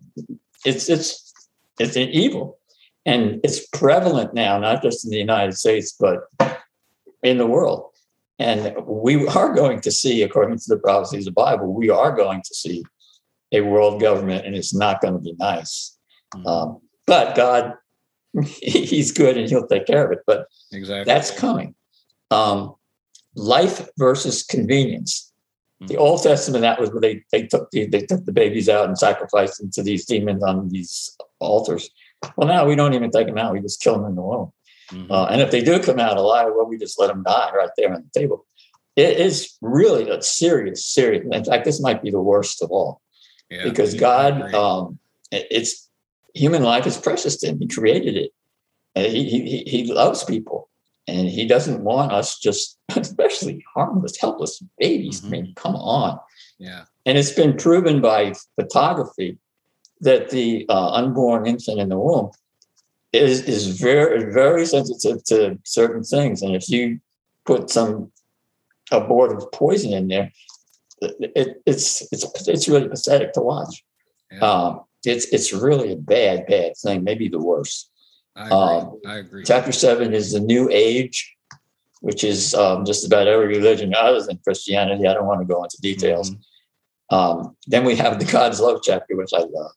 it's 0.65 0.89
it's 0.89 1.33
it's 1.79 1.95
an 1.95 2.09
evil, 2.09 2.59
and 3.05 3.39
it's 3.43 3.67
prevalent 3.67 4.33
now, 4.33 4.59
not 4.59 4.81
just 4.81 5.05
in 5.05 5.11
the 5.11 5.17
United 5.17 5.57
States, 5.57 5.95
but 5.99 6.21
in 7.23 7.37
the 7.37 7.47
world. 7.47 7.91
And 8.39 8.75
we 8.85 9.27
are 9.27 9.53
going 9.53 9.81
to 9.81 9.91
see, 9.91 10.21
according 10.21 10.59
to 10.59 10.65
the 10.67 10.77
prophecies 10.77 11.25
of 11.25 11.33
the 11.33 11.41
Bible, 11.41 11.73
we 11.73 11.89
are 11.89 12.15
going 12.15 12.41
to 12.43 12.53
see 12.53 12.83
a 13.51 13.61
world 13.61 13.99
government, 13.99 14.45
and 14.45 14.55
it's 14.55 14.75
not 14.75 15.01
going 15.01 15.13
to 15.13 15.19
be 15.19 15.33
nice. 15.39 15.97
Mm-hmm. 16.35 16.47
Um, 16.47 16.81
but 17.07 17.35
God, 17.35 17.73
He's 18.61 19.11
good, 19.11 19.37
and 19.37 19.49
He'll 19.49 19.67
take 19.67 19.87
care 19.87 20.05
of 20.05 20.11
it. 20.11 20.19
But 20.27 20.47
exactly. 20.71 21.11
that's 21.11 21.31
coming. 21.31 21.73
Um, 22.29 22.75
life 23.35 23.89
versus 23.97 24.43
convenience. 24.43 25.26
The. 25.81 25.97
Old 25.97 26.23
Testament, 26.23 26.63
that 26.63 26.79
was 26.79 26.89
where 26.89 27.01
they, 27.01 27.23
they 27.31 27.45
took 27.45 27.69
the 27.69 27.85
they 27.85 28.01
took 28.01 28.25
the 28.25 28.31
babies 28.31 28.67
out 28.67 28.87
and 28.87 28.97
sacrificed 28.97 29.59
them 29.59 29.69
to 29.71 29.83
these 29.83 30.05
demons 30.05 30.43
on 30.43 30.69
these 30.69 31.15
altars. 31.39 31.89
Well, 32.35 32.47
now 32.47 32.65
we 32.65 32.75
don't 32.75 32.95
even 32.95 33.11
take 33.11 33.27
them 33.27 33.37
out; 33.37 33.53
we 33.53 33.59
just 33.59 33.79
kill 33.79 33.93
them 33.93 34.05
in 34.05 34.15
the 34.15 34.23
womb. 34.23 34.51
Mm-hmm. 34.91 35.11
Uh, 35.11 35.25
and 35.25 35.39
if 35.39 35.51
they 35.51 35.63
do 35.63 35.79
come 35.79 35.99
out 35.99 36.17
alive, 36.17 36.47
well, 36.55 36.65
we 36.65 36.79
just 36.79 36.99
let 36.99 37.07
them 37.07 37.21
die 37.21 37.51
right 37.55 37.69
there 37.77 37.93
on 37.93 38.03
the 38.11 38.19
table. 38.19 38.47
It 38.95 39.19
is 39.19 39.55
really 39.61 40.09
a 40.09 40.19
serious, 40.19 40.83
serious. 40.83 41.23
In 41.31 41.45
fact, 41.45 41.63
this 41.63 41.79
might 41.79 42.01
be 42.01 42.09
the 42.09 42.21
worst 42.21 42.63
of 42.63 42.71
all, 42.71 43.01
yeah, 43.51 43.63
because 43.63 43.93
God, 43.93 44.51
um, 44.55 44.97
it's 45.31 45.87
human 46.33 46.63
life 46.63 46.87
is 46.87 46.97
precious 46.97 47.37
to 47.37 47.49
Him. 47.49 47.59
He 47.59 47.67
created 47.67 48.15
it. 48.15 48.31
He, 48.95 49.29
he, 49.29 49.63
he 49.67 49.93
loves 49.93 50.23
people 50.23 50.69
and 51.07 51.29
he 51.29 51.47
doesn't 51.47 51.83
want 51.83 52.11
us 52.11 52.39
just, 52.39 52.77
especially 52.95 53.63
harmless, 53.73 54.19
helpless 54.19 54.61
babies. 54.77 55.21
Mm-hmm. 55.21 55.27
I 55.27 55.41
mean, 55.41 55.53
come 55.55 55.75
on. 55.75 56.19
Yeah. 56.59 56.85
And 57.05 57.17
it's 57.17 57.31
been 57.31 57.55
proven 57.55 58.01
by 58.01 58.33
photography 58.55 59.37
that 60.01 60.29
the 60.29 60.65
uh, 60.69 60.91
unborn 60.91 61.47
infant 61.47 61.79
in 61.79 61.89
the 61.89 61.97
womb 61.97 62.31
is 63.13 63.41
is 63.43 63.79
very 63.79 64.31
very 64.31 64.65
sensitive 64.65 65.23
to 65.25 65.57
certain 65.63 66.03
things. 66.03 66.41
And 66.41 66.55
if 66.55 66.69
you 66.69 66.99
put 67.45 67.69
some 67.69 68.11
a 68.91 69.01
board 69.01 69.35
of 69.35 69.51
poison 69.51 69.93
in 69.93 70.07
there, 70.07 70.31
it, 71.01 71.61
it's 71.65 72.07
it's 72.11 72.47
it's 72.47 72.67
really 72.67 72.89
pathetic 72.89 73.33
to 73.33 73.41
watch. 73.41 73.83
Yeah. 74.31 74.39
Um, 74.39 74.81
it's 75.05 75.25
it's 75.27 75.53
really 75.53 75.93
a 75.93 75.97
bad 75.97 76.45
bad 76.47 76.73
thing, 76.77 77.03
maybe 77.03 77.29
the 77.29 77.39
worst. 77.39 77.89
I 78.37 78.45
agree. 78.45 78.57
Um, 78.57 78.99
I 79.05 79.15
agree. 79.17 79.43
Chapter 79.43 79.71
seven 79.71 80.13
is 80.13 80.31
the 80.31 80.39
New 80.39 80.69
Age, 80.71 81.35
which 82.01 82.23
is 82.23 82.53
um, 82.53 82.85
just 82.85 83.05
about 83.05 83.27
every 83.27 83.47
religion 83.47 83.93
other 83.95 84.21
than 84.21 84.39
Christianity. 84.43 85.07
I 85.07 85.13
don't 85.13 85.25
want 85.25 85.41
to 85.41 85.45
go 85.45 85.63
into 85.63 85.77
details. 85.81 86.31
Mm-hmm. 86.31 87.15
Um, 87.15 87.57
then 87.65 87.83
we 87.83 87.95
have 87.95 88.19
the 88.19 88.25
God's 88.25 88.59
love 88.59 88.81
chapter, 88.83 89.15
which 89.15 89.31
I 89.33 89.39
love, 89.39 89.71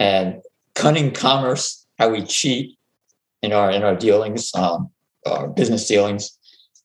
and 0.00 0.42
cunning 0.74 1.12
commerce, 1.12 1.86
how 1.98 2.10
we 2.10 2.22
cheat 2.22 2.76
in 3.42 3.52
our 3.52 3.70
in 3.70 3.82
our 3.84 3.94
dealings, 3.94 4.52
um, 4.54 4.90
our 5.24 5.48
business 5.48 5.86
dealings. 5.86 6.32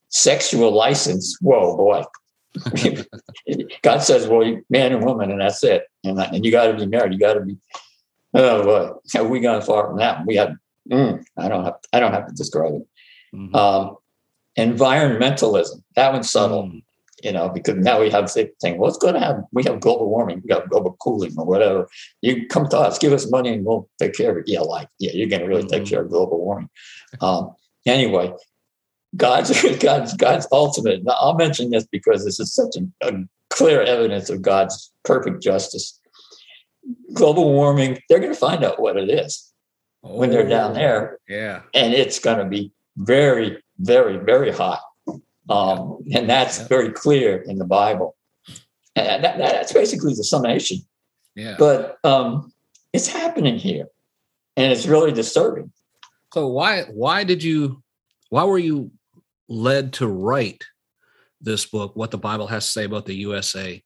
Sexual 0.10 0.72
license. 0.72 1.38
Whoa, 1.40 1.78
boy. 1.78 2.04
God 3.82 4.00
says, 4.00 4.28
well, 4.28 4.60
man 4.70 4.92
and 4.92 5.06
woman, 5.06 5.32
and 5.32 5.40
that's 5.40 5.64
it. 5.64 5.84
And, 6.04 6.20
and 6.20 6.46
you 6.46 6.52
got 6.52 6.68
to 6.68 6.74
be 6.74 6.86
married. 6.86 7.14
You 7.14 7.20
got 7.20 7.36
to 7.36 7.42
be, 7.42 7.58
oh, 8.34 8.64
boy, 8.64 8.94
have 9.14 9.30
we 9.30 9.40
gone 9.40 9.62
far 9.62 9.88
from 9.88 9.98
that. 9.98 10.26
We 10.26 10.36
have, 10.36 10.56
mm, 10.90 11.24
I 11.38 11.48
don't 11.48 11.66
have, 11.66 11.76
I 11.94 12.00
don't 12.00 12.14
have 12.14 12.28
to 12.28 12.34
describe 12.34 12.74
it. 12.74 12.88
Mm-hmm. 13.36 13.56
Um, 13.56 13.98
environmentalism, 14.58 15.84
that 15.96 16.14
one's 16.14 16.30
subtle, 16.30 16.64
mm. 16.64 16.84
you 17.24 17.32
know, 17.32 17.50
because 17.50 17.76
now 17.78 18.00
we 18.00 18.10
have 18.10 18.32
the 18.34 18.52
thing, 18.62 18.78
what's 18.78 18.98
going 18.98 19.14
to 19.14 19.20
happen? 19.20 19.46
We 19.52 19.64
have 19.64 19.80
global 19.80 20.10
warming, 20.10 20.42
we 20.44 20.50
got 20.50 20.70
global 20.70 20.96
cooling 21.00 21.34
or 21.38 21.46
whatever. 21.46 21.88
You 22.22 22.48
come 22.48 22.68
to 22.70 22.78
us, 22.78 22.98
give 22.98 23.14
us 23.14 23.30
money 23.30 23.54
and 23.54 23.66
we'll 23.66 23.90
take 24.00 24.14
care 24.14 24.32
of 24.32 24.38
it. 24.38 24.48
Yeah, 24.48 24.62
like, 24.62 24.90
yeah, 25.00 25.12
you're 25.14 25.30
going 25.30 25.42
to 25.42 25.48
really 25.48 25.64
mm-hmm. 25.64 25.84
take 25.84 25.86
care 25.86 26.02
of 26.02 26.10
global 26.10 26.40
warming. 26.40 26.70
Um, 27.20 27.54
anyway, 27.86 28.32
God's 29.18 29.52
God's 29.80 30.16
God's 30.16 30.48
ultimate. 30.50 31.04
Now, 31.04 31.16
I'll 31.20 31.36
mention 31.36 31.70
this 31.70 31.86
because 31.86 32.24
this 32.24 32.40
is 32.40 32.54
such 32.54 32.78
a, 32.78 33.10
a 33.10 33.26
clear 33.50 33.82
evidence 33.82 34.30
of 34.30 34.42
God's 34.42 34.94
perfect 35.04 35.44
justice. 35.44 36.00
Global 37.14 37.52
warming, 37.52 38.00
they're 38.08 38.20
going 38.20 38.32
to 38.32 38.40
find 38.40 38.64
out 38.64 38.82
what 38.82 38.96
it 38.96 39.10
is 39.10 39.51
oh, 40.04 40.16
when 40.16 40.30
they're 40.30 40.48
down 40.48 40.74
there. 40.74 41.20
Yeah. 41.28 41.62
And 41.74 41.94
it's 41.94 42.20
going 42.20 42.40
to 42.40 42.46
be 42.46 42.72
very, 42.98 43.62
very, 43.80 44.18
very 44.18 44.52
hot. 44.52 44.82
Um, 45.50 46.00
and 46.14 46.30
that's 46.30 46.60
yeah. 46.60 46.68
very 46.68 46.92
clear 46.92 47.42
in 47.42 47.58
the 47.58 47.66
Bible. 47.66 48.16
And 48.96 49.24
that, 49.24 49.38
that's 49.38 49.74
basically 49.74 50.14
the 50.14 50.24
summation. 50.24 50.80
Yeah. 51.36 51.56
But 51.58 51.98
um, 52.04 52.52
it's 52.94 53.08
happening 53.08 53.58
here. 53.58 53.88
And 54.58 54.72
it's 54.72 54.86
really 54.86 55.12
disturbing. 55.12 55.72
So 56.34 56.48
why 56.48 56.84
why 56.84 57.24
did 57.24 57.42
you 57.42 57.82
why 58.30 58.44
were 58.44 58.60
you 58.60 58.92
led 59.48 59.94
to 59.94 60.08
write 60.08 60.64
this 61.42 61.66
book, 61.66 61.96
What 61.96 62.12
the 62.12 62.18
Bible 62.18 62.48
Has 62.48 62.66
to 62.66 62.72
Say 62.72 62.84
About 62.86 63.06
the 63.06 63.16
USA. 63.16 63.84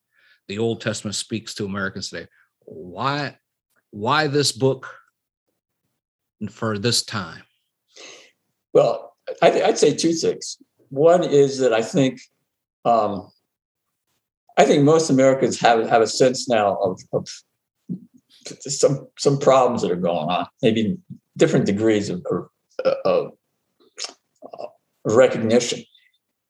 The 0.47 0.59
Old 0.59 0.81
Testament 0.81 1.15
speaks 1.15 1.55
to 1.55 1.65
Americans 1.65 2.09
today. 2.09 2.27
Why, 2.59 3.37
why 3.91 4.27
this 4.27 4.51
book 4.51 4.93
for 6.49 6.77
this 6.77 7.03
time? 7.03 7.43
Well, 8.73 9.15
I, 9.41 9.49
would 9.65 9.77
say 9.77 9.93
two 9.93 10.13
things. 10.13 10.57
One 10.89 11.23
is 11.23 11.59
that 11.59 11.73
I 11.73 11.81
think 11.81 12.19
um, 12.83 13.31
I 14.57 14.65
think 14.65 14.83
most 14.83 15.09
Americans 15.09 15.59
have 15.59 15.87
have 15.89 16.01
a 16.01 16.07
sense 16.07 16.47
now 16.47 16.75
of, 16.75 17.01
of, 17.13 17.27
some 18.59 19.07
some 19.17 19.39
problems 19.39 19.81
that 19.81 19.91
are 19.91 19.95
going 19.95 20.29
on, 20.29 20.45
maybe 20.61 20.97
different 21.37 21.65
degrees 21.65 22.09
of, 22.09 22.23
of, 23.03 23.31
recognition. 25.03 25.83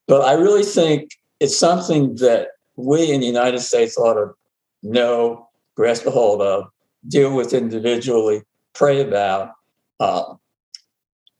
But 0.06 0.22
I 0.22 0.32
really 0.32 0.62
think 0.62 1.10
it's 1.40 1.56
something 1.56 2.16
that 2.16 2.48
we 2.76 3.10
in 3.10 3.20
the 3.20 3.26
United 3.26 3.60
States 3.60 3.96
ought 3.96 4.14
to 4.14 4.32
know, 4.82 5.48
grasp 5.74 6.06
a 6.06 6.10
hold 6.10 6.42
of, 6.42 6.68
deal 7.08 7.34
with 7.34 7.52
individually, 7.52 8.42
pray 8.74 9.00
about. 9.00 9.52
Uh, 10.00 10.34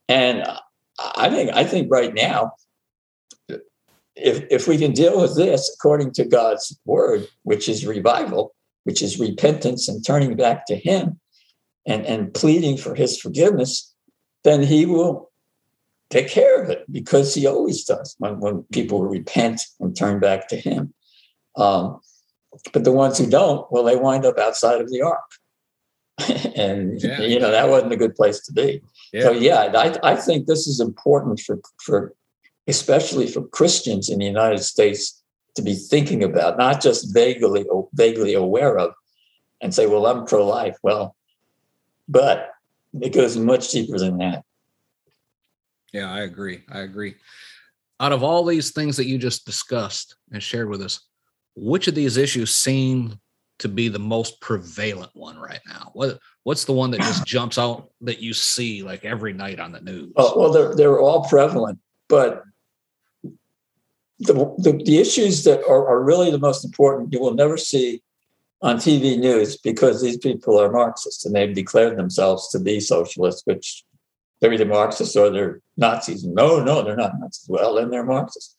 and 0.08 0.44
I 0.98 1.28
think 1.28 1.50
I 1.54 1.64
think 1.64 1.88
right 1.90 2.14
now, 2.14 2.52
if 4.14 4.44
if 4.50 4.68
we 4.68 4.78
can 4.78 4.92
deal 4.92 5.20
with 5.20 5.36
this 5.36 5.75
according 5.75 6.12
to 6.12 6.25
God's 6.25 6.78
word, 6.84 7.26
which 7.42 7.68
is 7.68 7.86
revival, 7.86 8.54
which 8.84 9.02
is 9.02 9.20
repentance 9.20 9.88
and 9.88 10.04
turning 10.04 10.36
back 10.36 10.66
to 10.66 10.76
Him, 10.76 11.20
and 11.86 12.06
and 12.06 12.32
pleading 12.32 12.76
for 12.76 12.94
His 12.94 13.20
forgiveness, 13.20 13.94
then 14.44 14.62
He 14.62 14.86
will 14.86 15.30
take 16.10 16.28
care 16.28 16.62
of 16.62 16.70
it 16.70 16.84
because 16.90 17.34
he 17.34 17.46
always 17.46 17.84
does 17.84 18.14
when, 18.18 18.38
when 18.40 18.62
people 18.72 19.02
repent 19.02 19.62
and 19.80 19.96
turn 19.96 20.20
back 20.20 20.48
to 20.48 20.56
him. 20.56 20.92
Um, 21.56 22.00
but 22.72 22.84
the 22.84 22.92
ones 22.92 23.18
who 23.18 23.28
don't, 23.28 23.70
well, 23.70 23.84
they 23.84 23.96
wind 23.96 24.25
up 24.25 24.38
outside 24.38 24.80
of 24.80 24.90
the 24.90 25.02
ark. 25.02 25.20
and, 26.56 27.00
yeah. 27.02 27.20
you 27.20 27.38
know, 27.38 27.50
that 27.50 27.68
wasn't 27.68 27.92
a 27.92 27.96
good 27.96 28.14
place 28.14 28.40
to 28.40 28.52
be. 28.52 28.82
Yeah. 29.12 29.23
So, 29.23 29.30
yeah, 29.32 29.73
I, 29.75 30.12
I 30.12 30.16
think 30.16 30.46
this 30.46 30.66
is 30.66 30.80
important 30.80 31.40
for, 31.40 31.61
for, 31.82 32.14
especially 32.66 33.26
for 33.26 33.46
Christians 33.49 34.08
in 34.08 34.18
the 34.18 34.25
United 34.25 34.61
States 34.61 35.23
to 35.56 35.62
be 35.62 35.75
thinking 35.75 36.23
about, 36.23 36.58
not 36.58 36.80
just 36.80 37.12
vaguely, 37.14 37.64
vaguely 37.94 38.35
aware 38.35 38.78
of 38.78 38.94
and 39.61 39.75
say, 39.75 39.87
well, 39.87 40.06
I'm 40.06 40.26
pro 40.26 40.46
life. 40.46 40.76
Well, 40.82 41.16
but 42.08 42.50
it 43.00 43.12
goes 43.12 43.37
much 43.37 43.70
deeper 43.70 43.99
than 43.99 44.18
that. 44.18 44.44
Yeah, 45.92 46.12
I 46.12 46.20
agree. 46.20 46.62
I 46.70 46.80
agree. 46.80 47.14
Out 48.00 48.12
of 48.12 48.23
all 48.23 48.44
these 48.44 48.73
things 48.73 48.96
that 48.99 49.06
you 49.06 49.18
just 49.18 49.46
discussed 49.46 50.16
and 50.30 50.42
shared 50.42 50.68
with 50.68 50.82
us, 50.82 51.00
which 51.54 51.88
of 51.88 51.94
these 51.94 52.18
issues 52.18 52.54
seem 52.54 53.18
to 53.58 53.68
be 53.68 53.88
the 53.88 53.98
most 53.98 54.40
prevalent 54.40 55.10
one 55.14 55.38
right 55.38 55.60
now? 55.66 55.90
What 55.94 56.18
what's 56.42 56.64
the 56.64 56.72
one 56.72 56.90
that 56.92 57.00
just 57.00 57.26
jumps 57.26 57.58
out 57.58 57.90
that 58.02 58.20
you 58.20 58.32
see 58.32 58.82
like 58.82 59.04
every 59.04 59.32
night 59.32 59.60
on 59.60 59.72
the 59.72 59.80
news? 59.80 60.12
Oh, 60.16 60.38
well, 60.38 60.52
they're 60.52 60.75
they're 60.75 61.00
all 61.00 61.25
prevalent, 61.28 61.78
but 62.08 62.42
the, 64.18 64.32
the, 64.58 64.80
the 64.84 64.98
issues 64.98 65.44
that 65.44 65.60
are, 65.66 65.88
are 65.88 66.02
really 66.02 66.30
the 66.30 66.38
most 66.38 66.64
important 66.64 67.12
you 67.12 67.20
will 67.20 67.34
never 67.34 67.56
see 67.56 68.02
on 68.62 68.76
TV 68.76 69.18
news 69.18 69.56
because 69.58 70.00
these 70.00 70.16
people 70.16 70.58
are 70.58 70.72
Marxists 70.72 71.26
and 71.26 71.34
they've 71.34 71.54
declared 71.54 71.98
themselves 71.98 72.48
to 72.48 72.58
be 72.58 72.80
socialists, 72.80 73.42
which 73.44 73.84
they're 74.40 74.52
either 74.52 74.64
Marxists 74.64 75.16
or 75.16 75.30
they're 75.30 75.60
Nazis. 75.76 76.25
No, 76.25 76.62
no, 76.62 76.82
they're 76.82 76.96
not 76.96 77.18
Nazis. 77.18 77.46
Well, 77.48 77.75
then 77.75 77.90
they're 77.90 78.04
Marxists. 78.04 78.56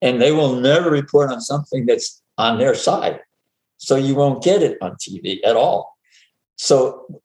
And 0.00 0.22
they 0.22 0.32
will 0.32 0.56
never 0.56 0.90
report 0.90 1.30
on 1.30 1.40
something 1.40 1.84
that's 1.84 2.22
on 2.38 2.58
their 2.58 2.74
side. 2.74 3.20
So 3.78 3.96
you 3.96 4.14
won't 4.14 4.42
get 4.42 4.62
it 4.62 4.76
on 4.80 4.96
TV 4.96 5.38
at 5.44 5.56
all. 5.56 5.96
So 6.56 7.20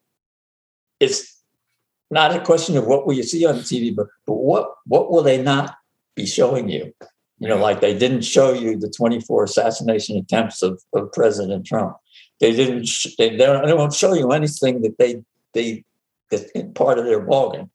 it's 1.00 1.42
not 2.10 2.36
a 2.36 2.42
question 2.42 2.78
of 2.78 2.86
what 2.86 3.06
will 3.06 3.14
you 3.14 3.24
see 3.24 3.46
on 3.46 3.56
TV, 3.56 3.94
but, 3.96 4.08
but 4.26 4.36
what 4.36 4.72
what 4.86 5.12
will 5.12 5.24
they 5.24 5.42
not 5.42 5.76
be 6.16 6.26
showing 6.26 6.70
you? 6.70 6.94
You 7.40 7.50
know, 7.50 7.58
like 7.58 7.82
they 7.82 7.98
didn't 7.98 8.22
show 8.22 8.54
you 8.54 8.78
the 8.78 8.90
24 8.90 9.44
assassination 9.44 10.18
attempts 10.18 10.62
of, 10.62 10.82
of 10.94 11.12
President 11.12 11.66
Trump. 11.66 11.98
They 12.40 12.56
didn't. 12.56 12.88
They, 13.18 13.32
they, 13.32 13.38
don't, 13.38 13.66
they 13.66 13.74
won't 13.74 13.94
show 13.94 14.14
you 14.14 14.32
anything 14.32 14.82
that 14.84 14.98
they 14.98 15.24
they 15.54 15.84
part 16.76 17.00
of 17.00 17.06
their 17.06 17.20
bargain. 17.20 17.70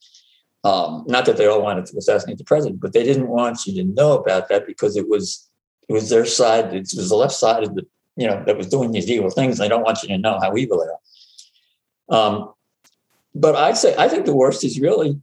Um, 0.64 1.04
not 1.06 1.25
that 1.26 1.37
they 1.37 1.47
all 1.47 1.62
wanted 1.62 1.87
to 1.87 1.97
assassinate 1.97 2.38
the 2.38 2.44
president, 2.44 2.80
but 2.80 2.92
they 2.92 3.04
didn't 3.04 3.28
want 3.28 3.66
you 3.66 3.75
to 3.75 3.85
know 3.85 4.18
about 4.18 4.49
that 4.49 4.66
because 4.66 4.97
it 4.97 5.08
was 5.08 5.49
it 5.88 5.92
was 5.92 6.11
their 6.11 6.26
side. 6.26 6.75
It 6.75 6.90
was 6.97 7.08
the 7.08 7.16
left 7.16 7.35
side 7.35 7.62
of 7.62 7.75
the 7.75 7.87
you 8.19 8.27
know 8.27 8.43
that 8.45 8.57
was 8.57 8.69
doing 8.69 8.93
these 8.93 9.09
evil 9.09 9.31
things. 9.31 9.59
They 9.59 9.69
don't 9.69 9.85
want 9.85 10.03
you 10.03 10.09
to 10.09 10.19
know 10.19 10.39
how 10.41 10.57
evil 10.57 10.79
they 10.79 10.91
are. 10.93 12.19
Um, 12.19 12.53
but 13.35 13.55
I'd 13.55 13.77
say 13.77 13.95
I 13.97 14.09
think 14.09 14.27
the 14.27 14.35
worst 14.35 14.65
is 14.65 14.81
really 14.81 15.21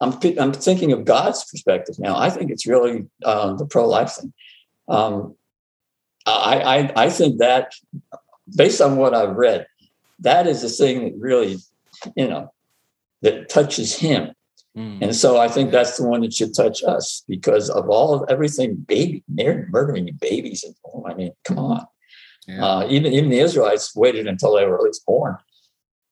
I'm 0.00 0.12
I'm 0.38 0.52
thinking 0.52 0.92
of 0.92 1.04
God's 1.04 1.44
perspective 1.50 1.98
now. 1.98 2.16
I 2.16 2.30
think 2.30 2.50
it's 2.50 2.66
really 2.66 3.06
um, 3.24 3.56
the 3.56 3.66
pro 3.66 3.88
life 3.88 4.12
thing. 4.12 4.32
Um, 4.88 5.34
I, 6.26 6.92
I 6.96 7.04
I 7.04 7.10
think 7.10 7.38
that 7.38 7.72
based 8.54 8.80
on 8.80 8.96
what 8.96 9.14
I've 9.14 9.36
read, 9.36 9.66
that 10.20 10.46
is 10.46 10.62
the 10.62 10.68
thing 10.68 11.04
that 11.04 11.14
really 11.18 11.56
you 12.14 12.28
know 12.28 12.52
that 13.22 13.48
touches 13.48 13.96
him. 13.96 14.32
Mm. 14.76 15.00
And 15.00 15.16
so 15.16 15.38
I 15.38 15.48
think 15.48 15.70
that's 15.70 15.96
the 15.96 16.06
one 16.06 16.20
that 16.20 16.34
should 16.34 16.54
touch 16.54 16.84
us 16.84 17.24
because 17.26 17.70
of 17.70 17.88
all 17.88 18.12
of 18.12 18.28
everything, 18.28 18.74
baby, 18.74 19.24
murdering 19.26 20.10
babies. 20.20 20.62
And 20.64 20.74
oh, 20.84 21.06
I 21.08 21.14
mean, 21.14 21.32
come 21.44 21.58
on. 21.58 21.86
Yeah. 22.46 22.64
Uh, 22.64 22.86
even 22.88 23.12
even 23.12 23.30
the 23.30 23.40
Israelites 23.40 23.94
waited 23.96 24.26
until 24.26 24.54
they 24.54 24.66
were 24.66 24.76
at 24.76 24.82
least 24.82 25.04
born, 25.04 25.36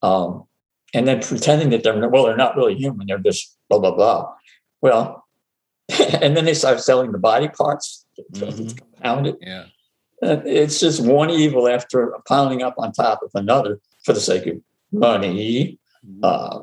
um, 0.03 0.45
and 0.93 1.07
then 1.07 1.21
pretending 1.21 1.71
that 1.71 1.83
they're 1.83 2.09
well, 2.09 2.25
they're 2.25 2.37
not 2.37 2.57
really 2.57 2.75
human. 2.75 3.07
They're 3.07 3.19
just 3.19 3.57
blah 3.69 3.79
blah 3.79 3.95
blah. 3.95 4.33
Well, 4.81 5.27
and 6.21 6.37
then 6.37 6.45
they 6.45 6.55
start 6.55 6.81
selling 6.81 7.13
the 7.13 7.19
body 7.19 7.49
parts, 7.49 8.05
mm-hmm. 8.33 8.77
compounded. 8.77 9.37
Yeah, 9.41 9.67
it's 10.23 10.81
just 10.81 11.05
one 11.05 11.31
evil 11.31 11.69
after 11.69 12.15
piling 12.27 12.63
up 12.63 12.75
on 12.79 12.93
top 12.93 13.23
of 13.23 13.31
another 13.35 13.81
for 14.03 14.13
the 14.13 14.21
sake 14.21 14.47
of 14.47 14.61
money, 14.93 15.79
uh, 16.23 16.61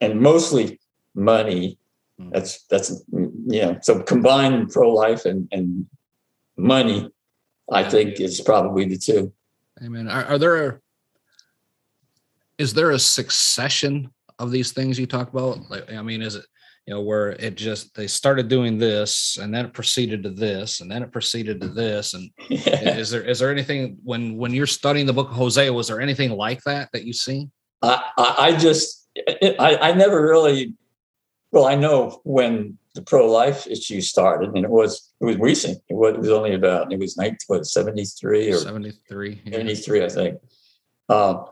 and 0.00 0.20
mostly 0.20 0.80
money. 1.14 1.78
Hmm. 2.18 2.30
That's 2.30 2.64
that's 2.64 3.02
you 3.12 3.62
know, 3.62 3.78
so 3.82 4.02
combine 4.02 4.68
pro 4.68 4.92
life 4.92 5.24
and, 5.24 5.48
and 5.52 5.86
money, 6.56 7.10
I 7.70 7.88
think 7.88 8.20
is 8.20 8.40
probably 8.40 8.84
the 8.86 8.98
two. 8.98 9.32
Amen. 9.84 10.08
Are, 10.08 10.24
are 10.24 10.38
there, 10.38 10.82
is 12.58 12.74
there 12.74 12.90
a 12.90 12.98
succession 12.98 14.10
of 14.38 14.50
these 14.50 14.72
things 14.72 14.98
you 14.98 15.06
talk 15.06 15.32
about? 15.32 15.70
Like, 15.70 15.90
I 15.92 16.02
mean, 16.02 16.22
is 16.22 16.34
it, 16.34 16.44
you 16.86 16.94
know, 16.94 17.02
where 17.02 17.30
it 17.30 17.56
just, 17.56 17.94
they 17.94 18.06
started 18.06 18.48
doing 18.48 18.76
this 18.76 19.38
and 19.40 19.54
then 19.54 19.66
it 19.66 19.72
proceeded 19.72 20.22
to 20.24 20.30
this 20.30 20.80
and 20.80 20.90
then 20.90 21.02
it 21.02 21.12
proceeded 21.12 21.60
to 21.60 21.68
this. 21.68 22.14
And 22.14 22.30
Yeah. 22.48 22.96
is 22.98 23.10
there, 23.10 23.22
is 23.22 23.38
there 23.38 23.52
anything 23.52 23.98
when, 24.02 24.36
when 24.36 24.52
you're 24.52 24.66
studying 24.66 25.06
the 25.06 25.12
book 25.12 25.30
of 25.30 25.36
Hosea, 25.36 25.72
was 25.72 25.88
there 25.88 26.00
anything 26.00 26.30
like 26.30 26.62
that 26.64 26.90
that 26.92 27.04
you 27.04 27.12
see? 27.12 27.48
I, 27.82 28.02
I, 28.18 28.34
I 28.38 28.56
just, 28.56 29.08
I, 29.58 29.78
I 29.80 29.92
never 29.92 30.20
really, 30.20 30.74
well, 31.52 31.66
I 31.66 31.76
know 31.76 32.20
when 32.24 32.78
the 32.94 33.02
pro-life 33.02 33.66
issue 33.66 34.00
started, 34.00 34.50
and 34.54 34.64
it 34.64 34.70
was 34.70 35.12
it 35.20 35.24
was 35.24 35.36
recent. 35.36 35.78
It 35.88 35.94
was, 35.94 36.14
it 36.14 36.20
was 36.20 36.30
only 36.30 36.54
about 36.54 36.92
it 36.92 36.98
was 36.98 37.16
19, 37.16 37.36
what, 37.46 37.66
73 37.66 38.50
or 38.50 38.56
73. 38.56 39.42
yeah. 39.44 39.52
73, 39.52 40.04
I 40.04 40.08
think. 40.08 40.40
Um, 41.08 41.46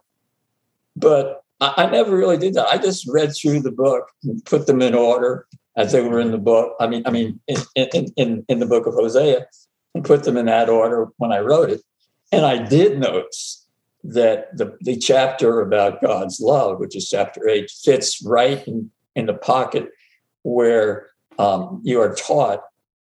but 0.97 1.45
I, 1.61 1.75
I 1.76 1.90
never 1.90 2.16
really 2.16 2.38
did 2.38 2.54
that. 2.54 2.68
I 2.68 2.78
just 2.78 3.07
read 3.09 3.35
through 3.35 3.61
the 3.61 3.71
book 3.71 4.09
and 4.25 4.45
put 4.45 4.66
them 4.66 4.83
in 4.83 4.95
order 4.95 5.47
as 5.76 5.92
they 5.92 6.00
were 6.00 6.21
in 6.21 6.33
the 6.33 6.38
book. 6.38 6.75
I 6.80 6.88
mean, 6.88 7.02
I 7.07 7.11
mean, 7.11 7.40
in 7.47 7.59
in 7.75 8.07
in, 8.16 8.45
in 8.49 8.59
the 8.59 8.66
book 8.66 8.87
of 8.87 8.95
Hosea, 8.95 9.47
and 9.95 10.04
put 10.04 10.25
them 10.25 10.37
in 10.37 10.47
that 10.47 10.68
order 10.68 11.09
when 11.16 11.33
I 11.33 11.40
wrote 11.40 11.71
it. 11.71 11.83
And 12.30 12.45
I 12.45 12.59
did 12.59 12.99
notice 12.99 13.66
that 14.04 14.57
the, 14.57 14.76
the 14.80 14.97
chapter 14.97 15.61
about 15.61 16.00
God's 16.00 16.40
love, 16.40 16.78
which 16.78 16.97
is 16.97 17.09
chapter 17.09 17.49
eight, 17.49 17.71
fits 17.71 18.23
right 18.25 18.66
in, 18.66 18.90
in 19.14 19.26
the 19.26 19.35
pocket 19.35 19.90
where 20.42 21.09
um, 21.38 21.80
you 21.85 22.00
are 22.00 22.14
taught 22.14 22.61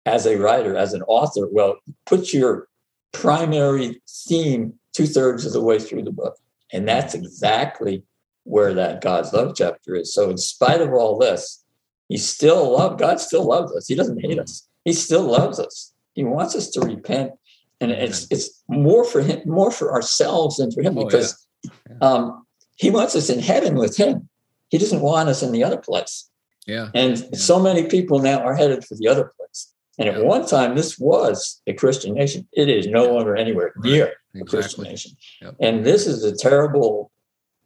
as 0.05 0.25
a 0.25 0.37
writer, 0.37 0.75
as 0.75 0.93
an 0.93 1.01
author, 1.03 1.47
well, 1.51 1.77
put 2.05 2.33
your 2.33 2.67
primary 3.11 4.01
theme 4.27 4.73
two 4.93 5.05
thirds 5.07 5.45
of 5.45 5.53
the 5.53 5.61
way 5.61 5.79
through 5.79 6.03
the 6.03 6.11
book. 6.11 6.35
And 6.71 6.87
that's 6.87 7.13
exactly 7.13 8.03
where 8.43 8.73
that 8.73 9.01
God's 9.01 9.31
love 9.31 9.53
chapter 9.55 9.95
is. 9.95 10.13
So, 10.13 10.29
in 10.29 10.37
spite 10.37 10.81
of 10.81 10.91
all 10.93 11.17
this, 11.17 11.63
he 12.09 12.17
still 12.17 12.71
love 12.73 12.97
God 12.97 13.19
still 13.19 13.45
loves 13.47 13.73
us. 13.75 13.87
He 13.87 13.95
doesn't 13.95 14.19
hate 14.19 14.39
us. 14.39 14.67
He 14.83 14.93
still 14.93 15.23
loves 15.23 15.59
us. 15.59 15.93
He 16.13 16.23
wants 16.23 16.55
us 16.55 16.69
to 16.71 16.81
repent. 16.81 17.31
And 17.79 17.91
it's 17.91 18.27
it's 18.31 18.63
more 18.67 19.03
for 19.05 19.21
him, 19.21 19.41
more 19.45 19.71
for 19.71 19.93
ourselves 19.93 20.57
than 20.57 20.71
for 20.71 20.81
him, 20.81 20.97
Oh, 20.97 21.01
yeah. 21.01 21.05
because 21.05 21.47
Yeah. 21.63 21.71
um, 22.01 22.45
he 22.75 22.89
wants 22.89 23.15
us 23.15 23.29
in 23.29 23.39
heaven 23.39 23.75
with 23.75 23.95
him. 23.97 24.29
He 24.69 24.77
doesn't 24.77 25.01
want 25.01 25.29
us 25.29 25.43
in 25.43 25.51
the 25.51 25.63
other 25.63 25.77
place. 25.77 26.29
Yeah. 26.65 26.89
And 26.93 27.17
Yeah. 27.17 27.37
so 27.37 27.59
many 27.59 27.87
people 27.87 28.19
now 28.19 28.39
are 28.39 28.55
headed 28.55 28.85
for 28.85 28.95
the 28.95 29.07
other 29.07 29.33
place. 29.37 29.73
And 29.97 30.09
at 30.09 30.17
Yeah. 30.17 30.23
one 30.23 30.45
time, 30.45 30.75
this 30.75 30.97
was 30.97 31.61
a 31.67 31.73
Christian 31.73 32.13
nation. 32.13 32.47
It 32.53 32.69
is 32.69 32.87
no 32.87 33.13
longer 33.13 33.35
anywhere 33.35 33.73
near 33.77 34.13
a 34.35 34.43
Christian 34.45 34.83
nation. 34.83 35.11
Yep. 35.41 35.55
And 35.59 35.85
this 35.85 36.07
is 36.07 36.23
a 36.23 36.35
terrible, 36.35 37.11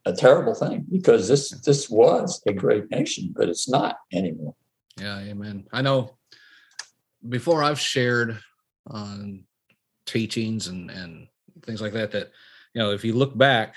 a 0.05 0.13
terrible 0.13 0.53
thing 0.53 0.85
because 0.91 1.27
this 1.27 1.49
this 1.65 1.89
was 1.89 2.41
a 2.47 2.53
great 2.53 2.89
nation, 2.91 3.33
but 3.35 3.49
it's 3.49 3.69
not 3.69 3.97
anymore. 4.11 4.55
Yeah, 4.99 5.19
amen. 5.19 5.67
I 5.71 5.81
know 5.81 6.17
before 7.27 7.63
I've 7.63 7.79
shared 7.79 8.39
on 8.87 9.43
teachings 10.05 10.67
and 10.67 10.89
and 10.89 11.27
things 11.63 11.81
like 11.81 11.93
that 11.93 12.11
that 12.11 12.31
you 12.73 12.81
know 12.81 12.91
if 12.91 13.03
you 13.03 13.13
look 13.13 13.37
back 13.37 13.75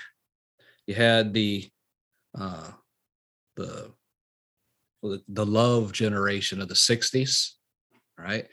you 0.87 0.95
had 0.95 1.33
the 1.33 1.69
uh 2.35 2.71
the 3.55 3.91
the, 5.01 5.45
love 5.45 5.91
generation 5.91 6.61
of 6.61 6.67
the 6.67 6.75
60s 6.75 7.51
right 8.17 8.47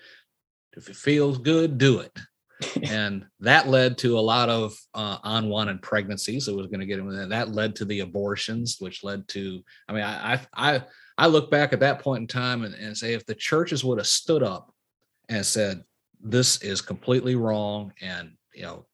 if 0.76 0.88
it 0.88 0.96
feels 0.96 1.38
good 1.38 1.78
do 1.78 2.00
it 2.00 2.18
and 2.82 3.24
that 3.40 3.68
led 3.68 3.98
to 3.98 4.18
a 4.18 4.20
lot 4.20 4.48
of 4.48 4.76
uh, 4.94 5.18
unwanted 5.22 5.82
pregnancies. 5.82 6.48
It 6.48 6.56
was 6.56 6.66
going 6.66 6.80
to 6.80 6.86
get 6.86 6.98
into 6.98 7.12
that. 7.12 7.28
That 7.28 7.54
led 7.54 7.76
to 7.76 7.84
the 7.84 8.00
abortions, 8.00 8.76
which 8.80 9.04
led 9.04 9.28
to. 9.28 9.62
I 9.88 9.92
mean, 9.92 10.02
I 10.02 10.34
I 10.34 10.40
I, 10.54 10.82
I 11.16 11.26
look 11.26 11.50
back 11.50 11.72
at 11.72 11.80
that 11.80 12.00
point 12.00 12.22
in 12.22 12.26
time 12.26 12.64
and, 12.64 12.74
and 12.74 12.96
say 12.96 13.14
if 13.14 13.26
the 13.26 13.34
churches 13.34 13.84
would 13.84 13.98
have 13.98 14.06
stood 14.06 14.42
up 14.42 14.72
and 15.28 15.44
said 15.44 15.82
this 16.20 16.60
is 16.62 16.80
completely 16.80 17.36
wrong, 17.36 17.92
and 18.00 18.32
you 18.54 18.62
know 18.62 18.86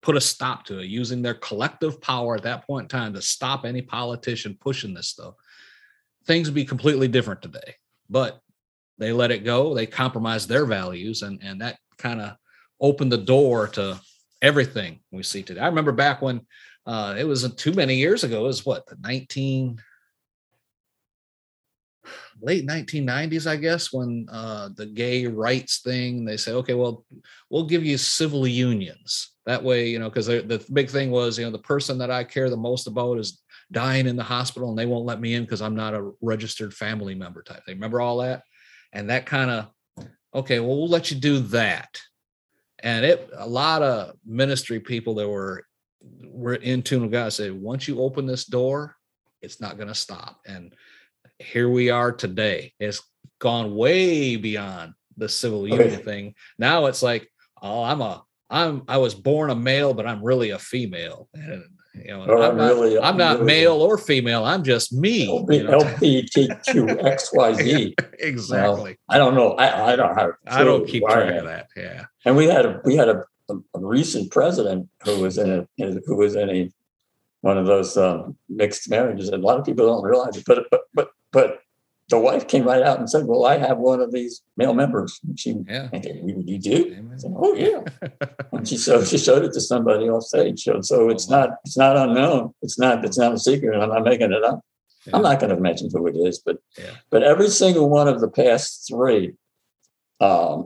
put 0.00 0.16
a 0.16 0.20
stop 0.20 0.64
to 0.64 0.80
it 0.80 0.86
using 0.86 1.22
their 1.22 1.34
collective 1.34 2.00
power 2.00 2.34
at 2.34 2.42
that 2.42 2.66
point 2.66 2.84
in 2.84 2.88
time 2.88 3.14
to 3.14 3.22
stop 3.22 3.64
any 3.64 3.82
politician 3.82 4.56
pushing 4.60 4.94
this 4.94 5.08
stuff, 5.08 5.34
things 6.26 6.48
would 6.48 6.54
be 6.54 6.64
completely 6.64 7.08
different 7.08 7.42
today. 7.42 7.74
But 8.08 8.40
they 8.98 9.12
let 9.12 9.30
it 9.30 9.44
go. 9.44 9.74
They 9.74 9.86
compromised 9.86 10.48
their 10.48 10.66
values, 10.66 11.22
and 11.22 11.40
and 11.42 11.60
that 11.60 11.78
kind 11.98 12.20
of 12.20 12.36
opened 12.80 13.12
the 13.12 13.18
door 13.18 13.68
to 13.68 14.00
everything 14.40 15.00
we 15.10 15.22
see 15.22 15.42
today. 15.42 15.60
I 15.60 15.66
remember 15.66 15.92
back 15.92 16.20
when 16.20 16.46
uh, 16.86 17.14
it 17.18 17.24
wasn't 17.24 17.58
too 17.58 17.72
many 17.72 17.96
years 17.96 18.24
ago. 18.24 18.44
It 18.44 18.48
was 18.48 18.66
what 18.66 18.86
the 18.86 18.96
nineteen 19.00 19.80
late 22.40 22.66
1990s, 22.66 23.46
I 23.46 23.56
guess, 23.56 23.92
when 23.92 24.26
uh, 24.30 24.70
the 24.76 24.86
gay 24.86 25.26
rights 25.26 25.80
thing. 25.80 26.24
They 26.24 26.36
say, 26.36 26.52
okay, 26.52 26.74
well, 26.74 27.04
we'll 27.50 27.66
give 27.66 27.84
you 27.84 27.96
civil 27.96 28.46
unions. 28.46 29.30
That 29.46 29.62
way, 29.62 29.88
you 29.88 29.98
know, 29.98 30.08
because 30.08 30.26
the 30.26 30.64
big 30.72 30.90
thing 30.90 31.10
was, 31.10 31.38
you 31.38 31.44
know, 31.44 31.50
the 31.50 31.58
person 31.58 31.98
that 31.98 32.10
I 32.10 32.24
care 32.24 32.50
the 32.50 32.56
most 32.56 32.86
about 32.86 33.18
is 33.18 33.41
dying 33.72 34.06
in 34.06 34.16
the 34.16 34.22
hospital, 34.22 34.68
and 34.68 34.78
they 34.78 34.86
won't 34.86 35.06
let 35.06 35.20
me 35.20 35.34
in 35.34 35.44
because 35.44 35.62
I'm 35.62 35.76
not 35.76 35.94
a 35.94 36.12
registered 36.20 36.74
family 36.74 37.14
member 37.14 37.42
type 37.42 37.64
thing. 37.64 37.76
Remember 37.76 38.00
all 38.00 38.18
that? 38.18 38.42
And 38.92 39.10
that 39.10 39.26
kind 39.26 39.50
of 39.50 39.68
okay, 40.34 40.60
well, 40.60 40.78
we'll 40.78 40.88
let 40.88 41.10
you 41.10 41.18
do 41.18 41.40
that 41.40 42.00
and 42.82 43.04
it 43.04 43.30
a 43.36 43.48
lot 43.48 43.82
of 43.82 44.14
ministry 44.26 44.80
people 44.80 45.14
that 45.16 45.28
were 45.28 45.64
were 46.24 46.54
in 46.56 46.82
tune 46.82 47.02
with 47.02 47.12
God 47.12 47.32
said, 47.32 47.52
once 47.52 47.86
you 47.86 48.00
open 48.00 48.26
this 48.26 48.44
door, 48.44 48.96
it's 49.40 49.60
not 49.60 49.76
going 49.76 49.88
to 49.88 49.94
stop. 49.94 50.40
And 50.46 50.74
here 51.38 51.68
we 51.68 51.90
are 51.90 52.10
today. 52.10 52.72
It's 52.80 53.00
gone 53.38 53.76
way 53.76 54.34
beyond 54.34 54.94
the 55.16 55.28
civil 55.28 55.68
union 55.68 55.94
Okay. 55.94 56.02
thing. 56.02 56.34
Now 56.58 56.86
it's 56.86 57.02
like, 57.02 57.28
oh, 57.62 57.84
I'm 57.84 58.00
a 58.00 58.24
I'm 58.50 58.82
I 58.88 58.98
was 58.98 59.14
born 59.14 59.50
a 59.50 59.54
male, 59.54 59.94
but 59.94 60.06
I'm 60.06 60.24
really 60.24 60.50
a 60.50 60.58
female. 60.58 61.28
And 61.34 61.64
you 61.94 62.04
know, 62.08 62.24
Or 62.24 62.38
I'm, 62.42 62.52
I'm 62.52 62.56
not, 62.56 62.68
really- 62.74 62.98
I'm 62.98 63.16
not 63.16 63.34
really- 63.40 63.46
male 63.46 63.82
or 63.82 63.98
female. 63.98 64.44
I'm 64.44 64.62
just 64.64 64.92
me. 64.92 65.24
you 65.50 65.64
know? 65.64 65.78
LBGTQXYZ. 65.80 67.94
exactly. 68.18 68.96
I 69.08 69.18
don't 69.18 69.34
know. 69.34 69.52
I, 69.52 69.92
I 69.92 69.96
don't 69.96 70.16
have. 70.16 70.30
I 70.46 70.64
don't 70.64 70.86
keep 70.86 71.04
track 71.04 71.34
of 71.34 71.44
that. 71.44 71.68
Yeah. 71.76 72.04
And 72.24 72.36
we 72.36 72.46
had 72.46 72.64
a 72.66 72.80
we 72.84 72.96
had 72.96 73.08
a, 73.08 73.24
a, 73.50 73.54
a 73.74 73.80
recent 73.80 74.30
president 74.30 74.88
who 75.04 75.20
was 75.20 75.38
in 75.38 75.50
a 75.50 75.66
who 76.06 76.16
was 76.16 76.34
in 76.36 76.48
a 76.50 76.70
one 77.40 77.58
of 77.58 77.66
those 77.66 77.96
um, 77.96 78.36
mixed 78.48 78.88
marriages. 78.88 79.28
And 79.28 79.42
a 79.42 79.46
lot 79.46 79.58
of 79.58 79.64
people 79.66 79.86
don't 79.86 80.04
realize 80.04 80.36
it, 80.36 80.44
but 80.46 80.66
but 80.70 80.82
but 80.94 81.10
but 81.32 81.58
the 82.12 82.18
wife 82.18 82.46
came 82.52 82.64
right 82.72 82.82
out 82.88 82.98
and 83.00 83.08
said, 83.08 83.24
"Well, 83.26 83.44
I 83.52 83.56
have 83.66 83.78
one 83.78 84.00
of 84.06 84.10
these 84.12 84.34
male 84.60 84.74
members." 84.82 85.18
And 85.26 85.38
she, 85.40 85.50
Yeah. 85.68 85.88
Said, 85.90 86.20
"You 86.52 86.58
do?" 86.58 86.78
Said, 87.16 87.32
"Oh 87.44 87.54
yeah." 87.54 87.80
And 88.52 88.68
she 88.68 88.76
so 88.76 88.94
she 89.10 89.18
showed 89.26 89.42
it 89.46 89.52
to 89.54 89.60
somebody 89.72 90.04
off 90.14 90.24
stage. 90.32 90.58
So, 90.66 90.72
so 90.90 90.96
it's 91.12 91.26
Oh, 91.28 91.32
wow. 91.32 91.40
not 91.40 91.48
it's 91.64 91.78
not 91.84 91.94
unknown. 92.04 92.42
It's 92.64 92.78
not 92.84 92.94
it's 93.06 93.18
not 93.22 93.32
a 93.32 93.38
secret. 93.48 93.72
I'm 93.82 93.88
not 93.96 94.04
making 94.04 94.32
it 94.38 94.44
up. 94.50 94.58
Yeah. 95.06 95.16
I'm 95.16 95.22
not 95.28 95.40
going 95.40 95.54
to 95.56 95.60
mention 95.68 95.88
who 95.92 96.06
it 96.06 96.16
is, 96.28 96.36
but 96.46 96.56
Yeah. 96.78 96.94
but 97.12 97.22
every 97.32 97.48
single 97.62 97.88
one 97.98 98.08
of 98.12 98.20
the 98.20 98.28
past 98.42 98.86
three, 98.88 99.24
um, 100.20 100.56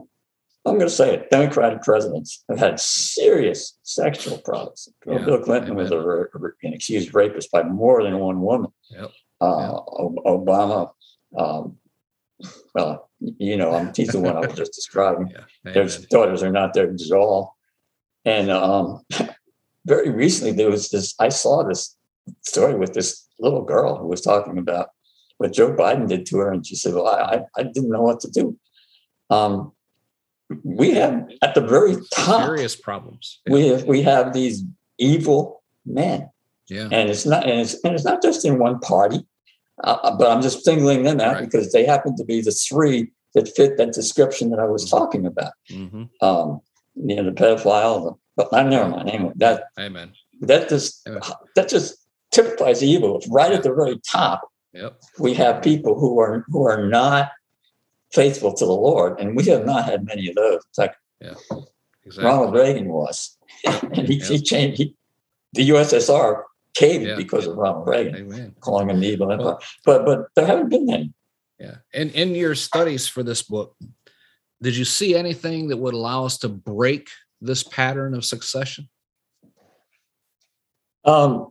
I'm 0.65 0.75
going 0.79 0.91
to 0.93 0.99
say 1.01 1.13
it, 1.15 1.29
Democratic 1.31 1.81
presidents 1.81 2.43
have 2.49 2.59
had 2.59 2.75
serious 2.79 3.61
sexual 3.83 4.37
problems. 4.49 4.89
Bill- 5.05 5.13
Yeah, 5.19 5.25
Bill 5.25 5.39
Clinton 5.47 5.75
was 5.75 5.91
a, 5.91 5.99
an 6.65 6.73
accused 6.73 7.13
rapist 7.19 7.47
by 7.55 7.63
more 7.63 8.03
than 8.03 8.19
one 8.19 8.41
woman. 8.41 8.71
Yep. 8.89 9.11
Uh, 9.39 9.73
Ob- 10.03 10.23
Obama, 10.35 10.91
um, 11.37 11.77
well, 12.75 13.09
you 13.19 13.57
know, 13.57 13.73
I'm, 13.73 13.93
he's 13.95 14.09
the 14.09 14.19
one 14.19 14.37
I 14.37 14.41
was 14.41 14.55
just 14.55 14.73
describing. 14.73 15.33
Yeah. 15.65 15.73
Their 15.73 15.87
daughters 16.09 16.43
are 16.43 16.51
not 16.51 16.73
there 16.73 16.89
at 16.89 17.11
all. 17.11 17.57
And 18.23 18.49
um, 18.49 19.01
very 19.85 20.09
recently, 20.09 20.53
there 20.53 20.69
was 20.69 20.89
this. 20.89 21.13
I 21.19 21.29
saw 21.29 21.63
this 21.63 21.97
story 22.45 22.75
with 22.75 22.93
this 22.93 23.27
little 23.39 23.63
girl 23.63 23.97
who 23.97 24.07
was 24.07 24.21
talking 24.21 24.57
about 24.57 24.89
what 25.37 25.53
Joe 25.53 25.73
Biden 25.73 26.07
did 26.07 26.25
to 26.27 26.37
her, 26.37 26.51
and 26.51 26.65
she 26.65 26.75
said, 26.75 26.93
"Well, 26.93 27.07
I, 27.07 27.41
I, 27.57 27.63
didn't 27.63 27.89
know 27.89 28.01
what 28.01 28.19
to 28.21 28.29
do." 28.29 28.57
Um, 29.29 29.71
we 30.63 30.91
have 30.91 31.29
at 31.41 31.55
the 31.55 31.61
very 31.61 31.97
top, 32.13 32.45
Serious 32.45 32.75
problems. 32.75 33.39
Yeah. 33.45 33.53
we 33.53 33.67
have 33.67 33.83
we 33.83 34.01
have 34.03 34.33
these 34.33 34.63
evil 34.97 35.63
men, 35.85 36.29
yeah. 36.69 36.89
and 36.91 37.09
it's 37.09 37.25
not 37.25 37.43
and 37.43 37.61
it's, 37.61 37.75
and 37.83 37.93
it's 37.93 38.05
not 38.05 38.21
just 38.21 38.45
in 38.45 38.59
one 38.59 38.79
party. 38.79 39.25
Uh, 39.83 40.15
but 40.17 40.29
I'm 40.31 40.41
just 40.41 40.63
singling 40.65 41.03
them 41.03 41.19
out 41.19 41.35
Right. 41.35 41.43
because 41.45 41.71
they 41.71 41.85
happen 41.85 42.15
to 42.17 42.23
be 42.23 42.41
the 42.41 42.51
three 42.51 43.11
that 43.35 43.47
fit 43.55 43.77
that 43.77 43.93
description 43.93 44.49
that 44.49 44.59
I 44.59 44.65
was 44.65 44.89
talking 44.89 45.25
about 45.25 45.53
hmm 45.69 46.03
um, 46.21 46.61
you 46.95 47.15
know, 47.15 47.23
the 47.23 47.31
pedophile. 47.31 48.03
The, 48.05 48.13
but 48.35 48.53
I 48.53 48.63
never 48.63 48.89
mind. 48.89 49.09
Anyway, 49.09 49.33
that 49.35 49.65
Amen. 49.79 50.13
that 50.41 50.69
just 50.69 51.07
Amen. 51.07 51.21
that 51.55 51.69
just 51.69 51.97
typifies 52.31 52.81
evil. 52.83 53.17
It's 53.17 53.27
right 53.27 53.51
at 53.51 53.63
the 53.63 53.73
very 53.73 53.99
top. 54.11 54.41
Yep. 54.73 54.99
We 55.19 55.33
have 55.35 55.61
people 55.61 55.99
who 55.99 56.19
are 56.19 56.43
who 56.49 56.65
are 56.65 56.87
not 56.87 57.31
faithful 58.11 58.53
to 58.53 58.65
the 58.65 58.71
Lord. 58.71 59.19
And 59.19 59.35
we 59.35 59.43
have 59.45 59.65
not 59.65 59.85
had 59.85 60.05
many 60.05 60.27
of 60.29 60.35
those. 60.35 60.61
In 60.77 60.83
fact, 60.83 60.97
Yeah. 61.21 61.33
Exactly. 62.05 62.25
Ronald 62.25 62.53
Reagan 62.55 62.87
was. 62.87 63.37
and 63.65 64.07
he, 64.07 64.17
he 64.19 64.39
changed, 64.39 64.77
he, 64.77 64.95
the 65.53 65.69
USSR 65.69 66.43
caved 66.77 67.05
Yeah. 67.07 67.15
because 67.15 67.47
of 67.47 67.55
Ronald 67.57 67.87
Reagan, 67.87 68.15
Amen. 68.15 68.55
calling 68.59 68.89
him 68.89 68.99
the 68.99 69.07
evil 69.07 69.31
empire. 69.31 69.45
Well- 69.45 69.59
but, 69.85 70.05
but 70.05 70.19
there 70.35 70.45
haven't 70.45 70.69
been 70.69 70.89
any. 70.89 71.13
Yeah. 71.59 71.77
And 71.93 72.11
in 72.11 72.35
your 72.35 72.53
studies 72.55 73.07
for 73.07 73.23
this 73.23 73.41
book, 73.41 73.75
did 74.61 74.75
you 74.77 74.85
see 74.85 75.15
anything 75.15 75.69
that 75.69 75.77
would 75.77 75.93
allow 75.95 76.25
us 76.25 76.37
to 76.39 76.49
break 76.49 77.09
this 77.41 77.63
pattern 77.63 78.13
of 78.13 78.23
succession? 78.25 78.89
Um, 81.05 81.47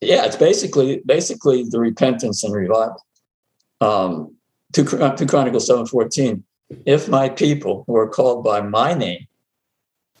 yeah, 0.00 0.24
it's 0.24 0.36
basically 0.36 1.02
basically 1.04 1.64
the 1.68 1.78
repentance 1.78 2.42
and 2.42 2.52
revival. 2.54 3.04
Um, 3.80 4.36
Chron- 4.74 5.16
two 5.16 5.26
Chronicles 5.26 5.66
seven 5.66 5.86
fourteen. 5.86 6.44
If 6.84 7.08
my 7.08 7.28
people 7.28 7.84
who 7.86 7.96
are 7.96 8.08
called 8.08 8.42
by 8.44 8.60
my 8.60 8.94
name 8.94 9.26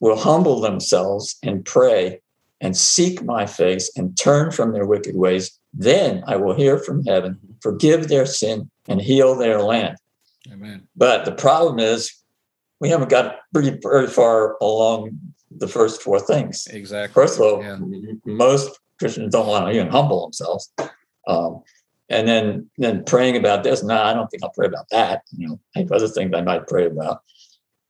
will 0.00 0.16
humble 0.16 0.60
themselves 0.60 1.36
and 1.42 1.64
pray 1.64 2.20
and 2.60 2.76
seek 2.76 3.22
my 3.22 3.46
face 3.46 3.90
and 3.96 4.16
turn 4.18 4.50
from 4.50 4.72
their 4.72 4.86
wicked 4.86 5.16
ways, 5.16 5.58
then 5.74 6.24
I 6.26 6.36
will 6.36 6.54
hear 6.54 6.78
from 6.78 7.04
heaven, 7.04 7.38
forgive 7.60 8.08
their 8.08 8.26
sin, 8.26 8.70
and 8.88 9.00
heal 9.00 9.34
their 9.34 9.60
land. 9.60 9.96
Amen. 10.50 10.88
But 10.96 11.24
the 11.24 11.32
problem 11.32 11.78
is, 11.78 12.12
we 12.80 12.88
haven't 12.88 13.08
got 13.08 13.36
pretty 13.52 13.78
very 13.82 14.06
far 14.06 14.56
along 14.60 15.18
the 15.50 15.68
first 15.68 16.02
four 16.02 16.20
things. 16.20 16.66
Exactly. 16.70 17.14
First 17.14 17.36
of 17.36 17.40
all, 17.42 17.62
Yeah. 17.62 17.78
most 18.24 18.78
Christians 18.98 19.32
don't 19.32 19.46
want 19.46 19.66
to 19.66 19.72
even 19.72 19.88
humble 19.88 20.22
themselves. 20.22 20.72
Um, 21.26 21.62
and 22.08 22.28
then 22.28 22.70
then 22.78 23.04
praying 23.04 23.36
about 23.36 23.64
this, 23.64 23.82
no, 23.82 24.00
I 24.00 24.14
don't 24.14 24.28
think 24.28 24.42
I'll 24.42 24.50
pray 24.50 24.66
about 24.66 24.88
that. 24.90 25.22
You 25.36 25.48
know, 25.48 25.60
I 25.74 25.80
have 25.80 25.92
other 25.92 26.08
things 26.08 26.32
I 26.34 26.42
might 26.42 26.66
pray 26.66 26.86
about, 26.86 27.22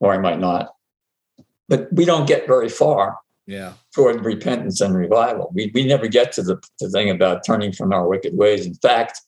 or 0.00 0.12
I 0.14 0.18
might 0.18 0.40
not. 0.40 0.74
But 1.68 1.92
we 1.92 2.04
don't 2.04 2.26
get 2.26 2.46
very 2.46 2.68
far 2.68 3.18
Yeah. 3.46 3.74
toward 3.94 4.24
repentance 4.24 4.80
and 4.80 4.96
revival. 4.96 5.52
We 5.54 5.70
we 5.72 5.86
never 5.86 6.08
get 6.08 6.32
to 6.32 6.42
the, 6.42 6.60
the 6.80 6.90
thing 6.90 7.10
about 7.10 7.44
turning 7.44 7.72
from 7.72 7.92
our 7.92 8.08
wicked 8.08 8.36
ways. 8.36 8.66
In 8.66 8.74
fact, 8.74 9.20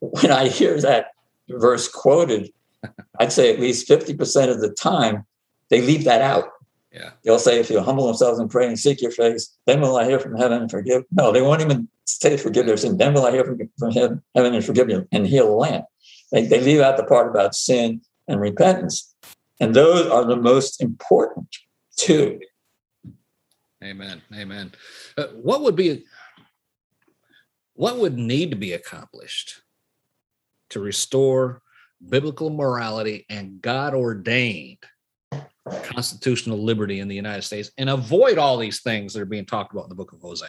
when 0.00 0.30
I 0.30 0.48
hear 0.48 0.80
that 0.80 1.08
verse 1.48 1.88
quoted, 1.88 2.52
I'd 3.20 3.32
say 3.32 3.52
at 3.52 3.60
least 3.60 3.88
50% 3.88 4.50
of 4.50 4.60
the 4.60 4.70
time 4.70 5.24
they 5.70 5.80
leave 5.80 6.04
that 6.04 6.22
out. 6.22 6.50
Yeah. 6.92 7.10
They'll 7.22 7.38
say, 7.38 7.60
if 7.60 7.70
you 7.70 7.80
humble 7.80 8.06
themselves 8.06 8.38
and 8.38 8.50
pray 8.50 8.66
and 8.66 8.78
seek 8.78 9.02
your 9.02 9.10
face, 9.10 9.54
then 9.66 9.80
will 9.80 9.96
I 9.96 10.04
hear 10.04 10.18
from 10.18 10.36
heaven 10.36 10.62
and 10.62 10.70
forgive. 10.70 11.04
No, 11.10 11.32
they 11.32 11.42
won't 11.42 11.60
even 11.60 11.88
say 12.06 12.36
forgive 12.36 12.66
their 12.66 12.76
sin. 12.76 12.96
Then 12.96 13.12
will 13.12 13.26
I 13.26 13.30
hear 13.30 13.44
from, 13.44 13.58
from 13.78 13.90
heaven, 13.92 14.22
heaven 14.34 14.54
and 14.54 14.64
forgive 14.64 14.88
you 14.88 15.06
and 15.12 15.26
heal 15.26 15.46
the 15.46 15.52
land. 15.52 15.84
They, 16.32 16.46
they 16.46 16.60
leave 16.60 16.80
out 16.80 16.96
the 16.96 17.04
part 17.04 17.28
about 17.28 17.54
sin 17.54 18.00
and 18.26 18.40
repentance. 18.40 19.14
And 19.60 19.74
those 19.74 20.06
are 20.06 20.24
the 20.24 20.36
most 20.36 20.80
important 20.80 21.56
two. 21.96 22.40
Amen. 23.82 24.22
Amen. 24.34 24.72
Uh, 25.16 25.28
what 25.28 25.62
would 25.62 25.76
be 25.76 26.04
what 27.74 27.98
would 27.98 28.18
need 28.18 28.50
to 28.50 28.56
be 28.56 28.72
accomplished 28.72 29.62
to 30.70 30.80
restore 30.80 31.62
biblical 32.08 32.50
morality 32.50 33.24
and 33.30 33.62
God 33.62 33.94
ordained 33.94 34.84
constitutional 35.82 36.58
liberty 36.58 37.00
in 37.00 37.08
the 37.08 37.14
United 37.14 37.42
States 37.42 37.70
and 37.78 37.90
avoid 37.90 38.38
all 38.38 38.58
these 38.58 38.80
things 38.80 39.12
that 39.12 39.20
are 39.20 39.26
being 39.26 39.46
talked 39.46 39.72
about 39.72 39.84
in 39.84 39.88
the 39.90 39.94
book 39.94 40.12
of 40.12 40.20
Hosea? 40.20 40.48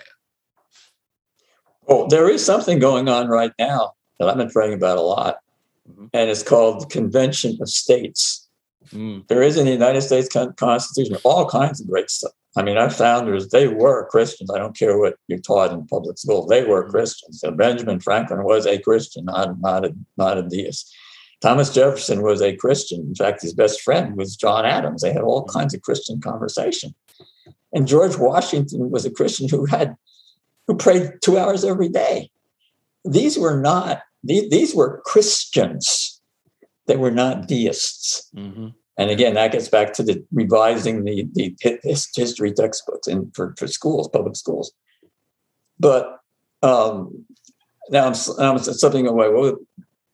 Well, 1.83 2.07
there 2.07 2.29
is 2.29 2.43
something 2.43 2.79
going 2.79 3.07
on 3.09 3.27
right 3.27 3.51
now 3.59 3.93
that 4.19 4.29
I've 4.29 4.37
been 4.37 4.49
praying 4.49 4.73
about 4.73 4.97
a 4.97 5.01
lot, 5.01 5.37
Mhm. 5.89 6.09
and 6.13 6.29
it's 6.29 6.43
called 6.43 6.81
the 6.81 6.85
Convention 6.87 7.57
of 7.61 7.69
States. 7.69 8.38
Mm, 8.93 9.27
There 9.27 9.43
is 9.43 9.57
in 9.57 9.65
the 9.65 9.71
United 9.71 10.01
States 10.01 10.29
Constitution 10.57 11.17
all 11.23 11.45
kinds 11.49 11.81
of 11.81 11.87
great 11.87 12.09
stuff. 12.09 12.31
I 12.55 12.63
mean, 12.63 12.77
our 12.77 12.89
founders, 12.89 13.49
they 13.49 13.67
were 13.67 14.07
Christians. 14.09 14.49
I 14.49 14.57
don't 14.57 14.75
care 14.75 14.97
what 14.97 15.15
you're 15.27 15.39
taught 15.39 15.71
in 15.71 15.85
public 15.87 16.17
school. 16.17 16.47
They 16.47 16.63
were 16.63 16.85
Mhm. 16.87 16.91
Christians. 16.91 17.39
So 17.41 17.51
Benjamin 17.51 17.99
Franklin 17.99 18.43
was 18.43 18.65
a 18.65 18.79
Christian, 18.79 19.25
not, 19.25 19.59
not, 19.61 19.85
a, 19.85 19.93
not 20.17 20.37
a 20.37 20.43
deist. 20.43 20.91
Thomas 21.41 21.69
Jefferson 21.73 22.21
was 22.21 22.41
a 22.41 22.55
Christian. 22.55 23.01
In 23.01 23.15
fact, 23.15 23.41
his 23.43 23.53
best 23.53 23.81
friend 23.81 24.17
was 24.17 24.35
John 24.35 24.65
Adams. 24.65 25.01
They 25.01 25.13
had 25.13 25.21
all 25.21 25.45
kinds 25.45 25.73
of 25.73 25.81
Christian 25.81 26.19
conversation. 26.19 26.95
And 27.71 27.87
George 27.87 28.17
Washington 28.17 28.89
was 28.89 29.05
a 29.05 29.11
Christian 29.11 29.47
who 29.47 29.65
had 29.65 29.95
who 30.67 30.75
prayed 30.75 31.13
two 31.21 31.37
hours 31.37 31.63
every 31.63 31.89
day. 31.89 32.29
These 33.05 33.37
were 33.39 33.59
not 33.59 34.01
these, 34.23 34.49
these 34.49 34.75
were 34.75 35.01
Christians. 35.05 36.18
They 36.89 36.97
were 36.97 37.11
not 37.11 37.47
deists. 37.47 38.29
mhm. 38.35 38.73
And 38.97 39.09
again, 39.09 39.35
that 39.35 39.53
gets 39.53 39.69
back 39.69 39.93
to 39.93 40.03
the 40.03 40.25
revising 40.33 41.05
the, 41.05 41.25
the 41.33 41.55
history 42.13 42.51
textbooks 42.51 43.07
in 43.07 43.31
for, 43.33 43.55
for 43.57 43.65
schools, 43.67 44.09
public 44.09 44.35
schools. 44.35 44.73
But 45.79 46.19
um, 46.63 47.25
now 47.91 48.07
I'm, 48.07 48.11
s- 48.11 48.37
I'm 48.37 48.57
something 48.59 49.07
away. 49.07 49.29
What, 49.29 49.41
was- 49.41 49.59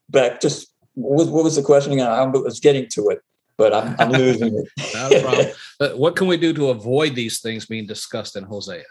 back, 0.10 0.40
just 0.42 0.68
what 0.94 1.18
was, 1.18 1.30
what 1.30 1.44
was 1.46 1.56
the 1.56 1.64
question 1.64 1.94
again? 1.94 2.06
I 2.08 2.24
was 2.26 2.60
getting 2.60 2.88
to 2.92 3.10
it, 3.10 3.22
but 3.58 3.74
I'm, 3.74 3.96
I'm 3.98 4.12
losing 4.12 4.54
it. 4.60 4.68
Not 4.94 5.12
a 5.14 5.22
problem. 5.22 5.48
But 5.80 5.98
what 5.98 6.16
can 6.16 6.28
we 6.28 6.38
do 6.38 6.54
to 6.54 6.70
avoid 6.70 7.16
these 7.16 7.40
things 7.42 7.66
being 7.66 7.88
discussed 7.88 8.36
in 8.36 8.44
Hosea? 8.44 8.84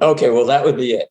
Okay, 0.00 0.30
well, 0.30 0.46
that 0.46 0.64
would 0.64 0.76
be 0.76 0.92
it. 0.94 1.08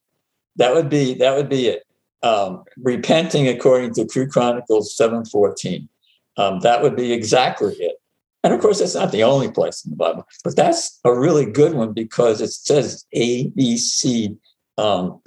That 0.55 0.73
would 0.73 0.89
be 0.89 1.13
that 1.15 1.35
would 1.37 1.47
be 1.49 1.67
it. 1.67 1.83
Um, 2.23 2.63
repenting 2.77 3.47
according 3.47 3.95
to 3.95 4.05
2 4.05 4.27
Chronicles 4.27 4.95
seven 4.95 5.25
fourteen. 5.25 5.89
Um, 6.37 6.59
that 6.61 6.81
would 6.83 6.95
be 6.95 7.11
exactly 7.13 7.73
it. 7.79 7.95
And 8.43 8.53
of 8.53 8.61
course, 8.61 8.79
that's 8.79 8.95
not 8.95 9.11
the 9.11 9.23
only 9.23 9.51
place 9.51 9.83
in 9.83 9.91
the 9.91 9.97
Bible, 9.97 10.27
but 10.43 10.55
that's 10.55 10.99
a 11.03 11.13
really 11.13 11.45
good 11.45 11.73
one 11.73 11.93
because 11.93 12.41
it 12.41 12.51
says 12.51 13.05
A, 13.13 13.47
B, 13.49 13.77
C. 13.77 14.37
Um, 14.77 15.21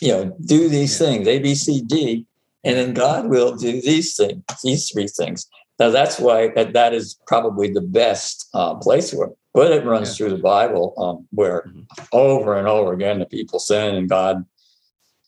you 0.00 0.08
know, 0.08 0.36
do 0.46 0.68
these 0.68 0.98
things 0.98 1.26
A, 1.26 1.38
B, 1.38 1.54
C, 1.54 1.82
D, 1.82 2.26
and 2.64 2.76
then 2.76 2.94
God 2.94 3.28
will 3.28 3.56
do 3.56 3.80
these 3.82 4.16
things, 4.16 4.42
these 4.62 4.88
three 4.90 5.08
things. 5.08 5.46
Now 5.78 5.90
that's 5.90 6.18
why 6.18 6.48
that, 6.54 6.72
that 6.74 6.92
is 6.94 7.18
probably 7.26 7.70
the 7.70 7.80
best 7.80 8.48
uh, 8.54 8.74
place 8.74 9.12
where, 9.12 9.30
but 9.54 9.72
it 9.72 9.84
runs 9.84 10.08
Yeah. 10.10 10.26
through 10.28 10.36
the 10.36 10.42
Bible 10.42 10.94
um, 10.98 11.26
where 11.30 11.64
Mhm. 11.66 11.86
over 12.12 12.56
and 12.58 12.68
over 12.68 12.92
again 12.92 13.18
the 13.18 13.26
people 13.26 13.58
sin 13.58 13.94
and 13.94 14.08
God 14.08 14.44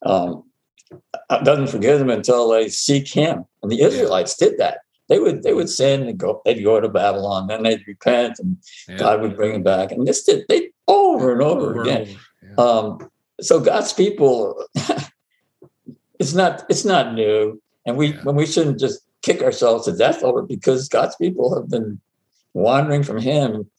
um, 0.05 0.45
doesn't 1.45 1.69
forgive 1.69 1.99
them 1.99 2.11
until 2.11 2.49
they 2.51 2.69
seek 2.69 3.09
Him. 3.09 3.45
And 3.63 3.71
the 3.71 3.83
Israelites 3.83 4.37
did 4.37 4.59
that. 4.59 4.79
They 5.09 5.19
would 5.19 5.43
they 5.43 5.53
would 5.53 5.69
sin 5.69 6.09
and 6.09 6.19
go 6.19 6.41
they'd 6.45 6.63
go 6.63 6.81
to 6.81 6.89
Babylon, 6.89 7.47
then 7.49 7.63
they'd 7.65 7.87
repent 7.87 8.39
and 8.39 8.57
Yeah. 8.89 8.97
God 8.97 9.21
would 9.21 9.37
bring 9.37 9.53
them 9.53 9.63
back. 9.63 9.93
And 9.93 10.07
this 10.07 10.23
did 10.25 10.47
they 10.49 10.71
over 10.89 11.33
and 11.33 11.43
over, 11.43 11.73
and 11.73 11.81
again. 11.81 12.03
over. 12.03 12.21
Yeah. 12.43 12.65
Um, 12.65 13.11
so 13.41 13.61
God's 13.61 13.93
people, 13.93 14.65
it's 16.19 16.35
not 16.35 16.65
it's 16.69 16.85
not 16.85 17.15
new, 17.15 17.61
and 17.87 17.97
we 17.97 18.09
Yeah. 18.09 18.21
when 18.23 18.37
we 18.37 18.47
shouldn't 18.47 18.79
just 18.79 19.01
kick 19.23 19.43
ourselves 19.43 19.85
to 19.85 19.97
death 19.97 20.23
over 20.23 20.41
it 20.41 20.49
because 20.49 20.89
God's 20.89 21.17
people 21.17 21.55
have 21.55 21.69
been 21.69 22.01
wandering 22.55 23.03
from 23.03 23.19
Him 23.19 23.71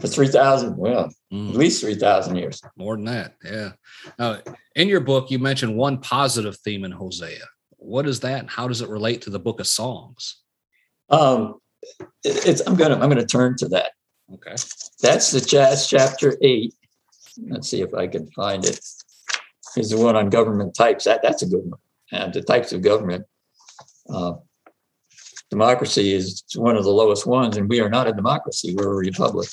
for 0.00 0.08
three 0.08 0.28
thousand, 0.28 0.76
well, 0.76 1.10
Mm. 1.32 1.50
at 1.50 1.56
least 1.56 1.80
three 1.80 1.94
thousand 1.94 2.36
years. 2.36 2.60
More 2.76 2.96
than 2.96 3.06
that, 3.06 3.34
yeah. 3.44 4.40
In 4.74 4.88
your 4.88 5.00
book, 5.00 5.30
you 5.30 5.38
mentioned 5.38 5.76
one 5.76 5.98
positive 5.98 6.56
theme 6.58 6.84
in 6.84 6.92
Hosea. 6.92 7.44
What 7.78 8.06
is 8.06 8.20
that, 8.20 8.40
and 8.40 8.50
how 8.50 8.68
does 8.68 8.80
it 8.80 8.88
relate 8.88 9.22
to 9.22 9.30
the 9.30 9.38
Book 9.38 9.58
of 9.60 9.66
Songs? 9.66 10.36
Um, 11.08 11.56
it's 12.24 12.60
I'm 12.66 12.76
gonna 12.76 12.94
I'm 12.94 13.08
gonna 13.08 13.26
turn 13.26 13.56
to 13.58 13.68
that. 13.68 13.92
Okay. 14.32 14.56
That's 15.00 15.30
the 15.30 15.40
Jazz 15.40 15.86
chapter 15.88 16.36
eight. 16.42 16.74
Let's 17.48 17.68
see 17.68 17.80
if 17.80 17.94
I 17.94 18.06
can 18.06 18.30
find 18.32 18.64
it. 18.64 18.80
Here's 19.74 19.90
the 19.90 19.98
one 19.98 20.16
on 20.16 20.30
government 20.30 20.74
types. 20.74 21.04
That 21.04 21.20
that's 21.22 21.42
a 21.42 21.46
good 21.46 21.64
one. 21.64 21.80
And 22.12 22.32
the 22.34 22.42
types 22.42 22.72
of 22.72 22.82
government. 22.82 23.24
Uh, 24.08 24.34
democracy 25.50 26.12
is 26.12 26.42
one 26.54 26.76
of 26.76 26.84
the 26.84 26.90
lowest 26.90 27.26
ones, 27.26 27.56
and 27.56 27.68
we 27.68 27.80
are 27.80 27.88
not 27.90 28.08
a 28.08 28.12
democracy. 28.12 28.74
We're 28.76 28.92
a 28.92 28.96
republic. 28.96 29.48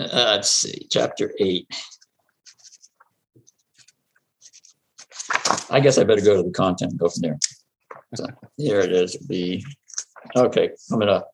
Uh, 0.00 0.08
let's 0.12 0.50
see, 0.50 0.86
chapter 0.90 1.32
eight. 1.38 1.68
I 5.68 5.80
guess 5.80 5.98
I 5.98 6.04
better 6.04 6.22
go 6.22 6.36
to 6.36 6.42
the 6.42 6.50
content 6.52 6.92
and 6.92 7.00
go 7.00 7.08
from 7.08 7.22
there. 7.22 7.38
So 8.14 8.26
here 8.56 8.80
it 8.80 8.92
is. 8.92 9.12
The 9.28 9.62
okay, 10.36 10.70
coming 10.88 11.08
up. 11.08 11.30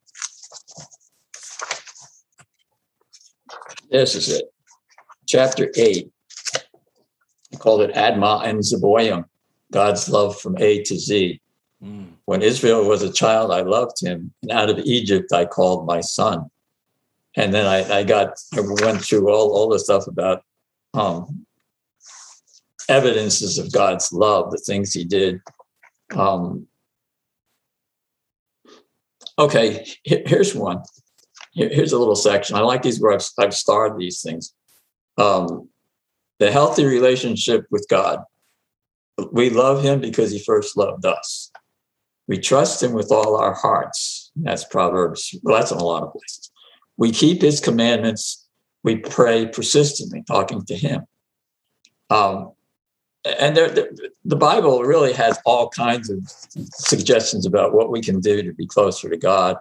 This 3.91 4.15
is 4.17 4.29
it. 4.29 4.47
Chapter 5.27 5.71
8. 5.77 6.11
I 7.53 7.57
called 7.57 7.83
it 7.83 7.95
Adma 7.95 8.45
and 8.45 8.59
Zeboyim, 8.59 9.25
God's 9.73 10.09
love 10.09 10.39
from 10.41 10.59
A 10.59 10.83
to 10.83 10.99
Z. 10.99 11.41
Mm. 11.83 12.09
When 12.25 12.43
Israel 12.43 12.87
was 12.87 13.03
a 13.03 13.13
child, 13.13 13.53
I 13.53 13.61
loved 13.61 14.03
him. 14.03 14.33
And 14.43 14.51
out 14.51 14.71
of 14.71 14.79
Egypt, 14.81 15.33
I 15.33 15.45
called 15.45 15.87
my 15.87 16.01
son. 16.01 16.51
And 17.37 17.53
then 17.55 17.67
I, 17.67 17.99
I 17.99 18.03
got, 18.05 18.39
I 18.55 18.61
went 18.61 19.03
through 19.03 19.31
all, 19.31 19.53
all 19.57 19.69
the 19.69 19.79
stuff 19.79 20.07
about 20.07 20.43
um, 20.95 21.47
evidences 22.89 23.59
of 23.59 23.73
God's 23.73 24.13
love, 24.13 24.51
the 24.51 24.59
things 24.59 24.93
he 24.93 25.05
did 25.05 25.41
Um, 26.15 26.67
okay, 29.39 29.87
here's 30.05 30.55
one. 30.55 30.83
Here's 31.55 31.93
a 31.93 31.99
little 31.99 32.17
section. 32.17 32.57
I 32.57 32.61
like 32.61 32.83
these 32.83 33.01
where 33.01 33.13
I've, 33.13 33.27
I've 33.39 33.55
starred 33.55 33.99
these 33.99 34.23
things. 34.23 34.55
Um, 35.19 35.69
the 36.39 36.53
healthy 36.53 36.85
relationship 36.85 37.67
with 37.71 37.87
God. 37.89 38.21
We 39.33 39.49
love 39.51 39.83
Him 39.83 40.01
because 40.01 40.31
He 40.31 40.39
first 40.39 40.77
loved 40.77 41.07
us. 41.07 41.51
We 42.29 42.39
trust 42.39 42.83
Him 42.83 42.93
with 42.93 43.11
all 43.11 43.37
our 43.37 43.55
hearts. 43.55 44.31
That's 44.37 44.65
Proverbs. 44.65 45.35
Well, 45.43 45.57
that's 45.57 45.73
in 45.73 45.79
a 45.79 45.85
lot 45.85 46.03
of 46.03 46.13
places. 46.13 46.46
We 46.97 47.11
keep 47.11 47.43
His 47.43 47.61
commandments. 47.61 48.47
We 48.83 48.97
pray 48.97 49.47
persistently, 49.47 50.23
talking 50.27 50.65
to 50.65 50.77
Him. 50.77 51.07
Um, 52.11 52.53
and 53.39 53.57
there, 53.57 53.69
there, 53.69 53.91
the 54.25 54.37
Bible 54.37 54.83
really 54.83 55.13
has 55.13 55.39
all 55.45 55.69
kinds 55.69 56.11
of 56.11 56.19
suggestions 56.75 57.45
about 57.45 57.75
what 57.75 57.91
we 57.91 58.01
can 58.01 58.21
do 58.21 58.43
to 58.43 58.53
be 58.53 58.67
closer 58.67 59.09
to 59.09 59.17
God, 59.17 59.57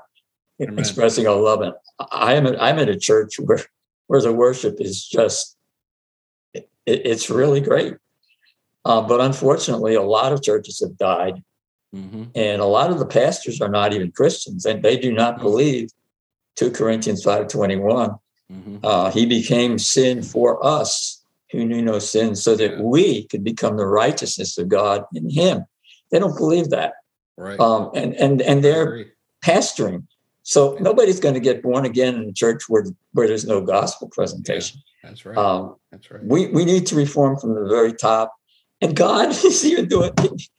Amen. 0.62 0.78
expressing 0.78 1.28
our 1.28 1.36
love. 1.36 1.62
And 1.62 1.74
I 2.12 2.34
am 2.34 2.48
I'm 2.60 2.80
in 2.80 2.90
a 2.90 3.00
church 3.00 3.40
where 3.40 3.60
where 4.08 4.22
the 4.22 4.34
worship 4.34 4.80
is 4.80 5.06
just 5.06 5.58
it, 6.54 6.70
it's 6.86 7.30
really 7.30 7.62
great. 7.62 7.96
Uh, 8.84 9.02
but 9.02 9.20
unfortunately, 9.20 9.96
a 9.96 10.02
lot 10.02 10.32
of 10.32 10.44
churches 10.44 10.80
have 10.80 10.96
died, 10.98 11.44
mm-hmm. 11.96 12.26
and 12.36 12.62
a 12.62 12.66
lot 12.66 12.92
of 12.92 13.00
the 13.00 13.06
pastors 13.06 13.60
are 13.60 13.70
not 13.70 13.94
even 13.94 14.12
Christians, 14.12 14.66
and 14.66 14.84
they 14.84 14.98
do 14.98 15.12
not 15.12 15.36
mm-hmm. 15.36 15.44
believe. 15.44 15.90
Two 16.56 16.72
Corinthians 16.72 17.24
five 17.24 17.48
twenty 17.48 17.76
one. 17.76 18.12
Mm-hmm. 18.52 18.78
Uh, 18.84 19.12
he 19.12 19.26
became 19.26 19.80
sin 19.80 20.22
for 20.22 20.64
us 20.66 21.24
who 21.52 21.66
knew 21.66 21.82
no 21.82 22.00
sin, 22.00 22.36
so 22.36 22.56
that 22.56 22.80
we 22.80 23.26
could 23.28 23.44
become 23.44 23.78
the 23.78 23.86
righteousness 23.86 24.58
of 24.58 24.70
God 24.70 25.04
in 25.14 25.30
Him. 25.30 25.66
They 26.12 26.20
don't 26.20 26.38
believe 26.38 26.70
that, 26.70 26.94
right? 27.38 27.60
Um, 27.60 27.92
and 27.96 28.14
and 28.16 28.42
and 28.42 28.64
they're 28.64 29.08
pastoring. 29.44 30.06
So 30.44 30.78
nobody's 30.80 31.20
going 31.20 31.34
to 31.34 31.40
get 31.40 31.64
born 31.64 31.86
again 31.86 32.16
in 32.16 32.30
a 32.30 32.34
church 32.34 32.70
where 32.70 32.86
where 33.14 33.28
there's 33.28 33.46
no 33.46 33.62
gospel 33.62 34.10
presentation. 34.10 34.80
Yeah, 35.04 35.10
that's 35.10 35.26
right. 35.26 35.38
Um, 35.38 35.76
that's 35.92 36.10
right. 36.12 36.24
We 36.24 36.48
we 36.48 36.66
need 36.66 36.86
to 36.88 36.96
reform 36.96 37.40
from 37.40 37.56
the 37.56 37.68
very 37.68 37.94
top, 37.94 38.34
and 38.82 38.96
God 38.96 39.30
is 39.46 39.66
even 39.66 39.88
doing. 39.88 40.12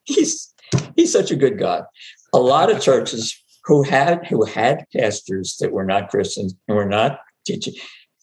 He's 0.05 0.53
he's 0.97 1.13
such 1.13 1.31
a 1.31 1.37
good 1.37 1.59
God. 1.59 1.85
A 2.33 2.39
lot 2.39 2.71
of 2.71 2.81
churches 2.81 3.41
who 3.67 3.83
had 3.83 4.27
who 4.27 4.45
had 4.45 4.85
pastors 4.97 5.57
that 5.61 5.73
were 5.73 5.85
not 5.85 6.09
Christians 6.09 6.55
and 6.69 6.77
were 6.77 6.87
not 6.87 7.21
teaching 7.45 7.75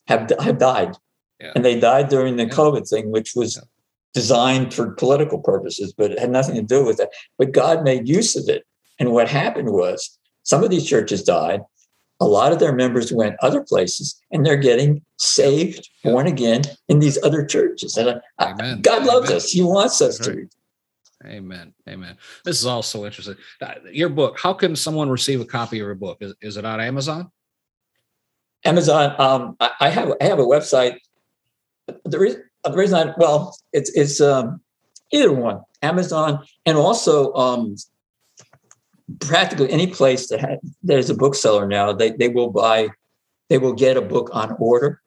have 0.07 0.31
have 0.39 0.57
died 0.57 0.95
yeah. 1.43 1.51
And 1.55 1.65
they 1.65 1.79
died 1.79 2.07
during 2.07 2.37
the 2.37 2.45
yeah. 2.45 2.49
COVID 2.53 2.87
thing, 2.87 3.11
which 3.11 3.33
was 3.35 3.57
yeah. 3.57 3.63
designed 4.13 4.73
for 4.73 4.91
political 4.91 5.39
purposes, 5.39 5.93
but 5.95 6.11
it 6.11 6.19
had 6.19 6.31
nothing 6.31 6.55
to 6.55 6.61
do 6.61 6.85
with 6.85 6.97
that. 6.97 7.09
But 7.37 7.51
God 7.51 7.83
made 7.83 8.07
use 8.07 8.35
of 8.35 8.47
it. 8.47 8.65
And 8.99 9.11
what 9.11 9.27
happened 9.27 9.71
was 9.71 10.17
some 10.43 10.63
of 10.63 10.69
these 10.69 10.87
churches 10.87 11.21
died. 11.21 11.61
A 12.21 12.25
lot 12.25 12.53
of 12.53 12.59
their 12.59 12.73
members 12.73 13.11
went 13.11 13.35
other 13.41 13.61
places 13.61 14.15
and 14.31 14.45
they're 14.45 14.55
getting 14.55 15.03
saved, 15.17 15.89
born 16.03 16.27
again 16.27 16.61
in 16.87 16.99
these 16.99 17.21
other 17.23 17.45
churches. 17.45 17.97
And 17.97 18.21
I, 18.39 18.75
God 18.81 19.05
loves 19.05 19.27
Amen. 19.27 19.37
us. 19.37 19.51
He 19.51 19.61
wants 19.61 20.01
us 20.01 20.17
to. 20.19 20.47
Amen. 21.25 21.73
Amen. 21.87 22.17
This 22.43 22.59
is 22.59 22.65
also 22.65 23.05
interesting. 23.05 23.35
Uh, 23.61 23.75
your 23.91 24.09
book, 24.09 24.39
how 24.39 24.53
can 24.53 24.75
someone 24.75 25.09
receive 25.09 25.41
a 25.41 25.45
copy 25.45 25.79
of 25.79 25.85
your 25.85 25.95
book? 25.95 26.17
Is, 26.21 26.33
is 26.41 26.57
it 26.57 26.65
on 26.65 26.81
Amazon? 26.81 27.31
Amazon. 28.65 29.15
Um, 29.19 29.57
I, 29.59 29.89
have 29.89 30.13
I 30.21 30.25
have 30.25 30.39
a 30.39 30.43
website 30.43 30.97
the 32.05 32.19
reason, 32.19 32.43
the 32.63 32.71
reason 32.71 33.09
I, 33.09 33.13
well, 33.17 33.57
it's, 33.71 33.89
it's 33.91 34.21
um, 34.21 34.61
either 35.11 35.31
one, 35.31 35.61
Amazon, 35.81 36.43
and 36.65 36.77
also 36.77 37.33
um, 37.33 37.75
practically 39.19 39.71
any 39.71 39.87
place 39.87 40.27
that 40.29 40.39
has, 40.39 40.59
there's 40.81 41.09
a 41.09 41.15
bookseller 41.15 41.67
now, 41.67 41.93
they, 41.93 42.11
they 42.11 42.29
will 42.29 42.49
buy, 42.49 42.89
they 43.49 43.57
will 43.57 43.73
get 43.73 43.97
a 43.97 44.01
book 44.01 44.29
on 44.33 44.55
order. 44.59 45.01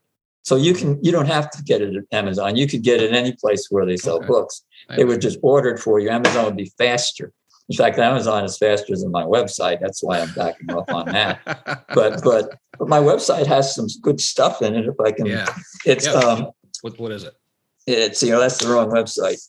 So 0.47 0.55
you 0.55 0.75
can, 0.75 1.03
you 1.03 1.11
don't 1.11 1.27
have 1.27 1.51
to 1.51 1.63
get 1.65 1.83
it 1.83 1.97
at 1.97 2.05
Amazon. 2.13 2.55
You 2.55 2.69
could 2.69 2.83
get 2.83 3.03
it 3.03 3.13
any 3.13 3.33
place 3.33 3.67
where 3.69 3.85
they 3.85 3.97
sell 3.97 4.19
okay. 4.19 4.29
books. 4.29 4.63
They 4.97 5.05
would 5.05 5.21
just 5.21 5.41
order 5.43 5.71
it 5.71 5.81
for 5.81 5.99
you. 5.99 6.09
Amazon 6.09 6.45
would 6.45 6.57
be 6.57 6.71
faster. 6.79 7.33
In 7.69 7.77
fact, 7.77 7.99
Amazon 7.99 8.45
is 8.45 8.57
faster 8.57 8.97
than 8.97 9.11
my 9.11 9.25
website. 9.25 9.81
That's 9.81 10.05
why 10.05 10.21
I'm 10.21 10.33
backing 10.35 10.71
up 10.71 10.89
on 10.93 11.07
that. 11.07 11.41
But 11.95 12.23
but 12.23 12.55
but 12.79 12.89
my 12.89 13.01
website 13.01 13.47
has 13.47 13.75
some 13.75 13.89
good 14.03 14.21
stuff 14.21 14.63
in 14.63 14.77
it. 14.77 14.87
If 14.87 15.01
I 15.05 15.11
can, 15.11 15.27
yeah. 15.27 15.53
it's 15.85 16.07
yeah. 16.07 16.13
um 16.13 16.51
what 16.83 16.97
what 17.01 17.11
is 17.11 17.25
it? 17.25 17.35
It's 17.89 18.23
you 18.23 18.31
know 18.31 18.39
that's 18.39 18.59
the 18.59 18.69
wrong 18.69 18.91
website. 18.91 19.41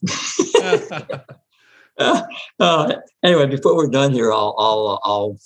uh, 1.99 2.21
uh, 2.59 2.93
anyway, 3.21 3.45
before 3.45 3.75
we're 3.75 3.89
done 3.89 4.13
here, 4.13 4.31
I'll 4.33 4.55
I'll 4.57 4.99
I'll 5.03 5.39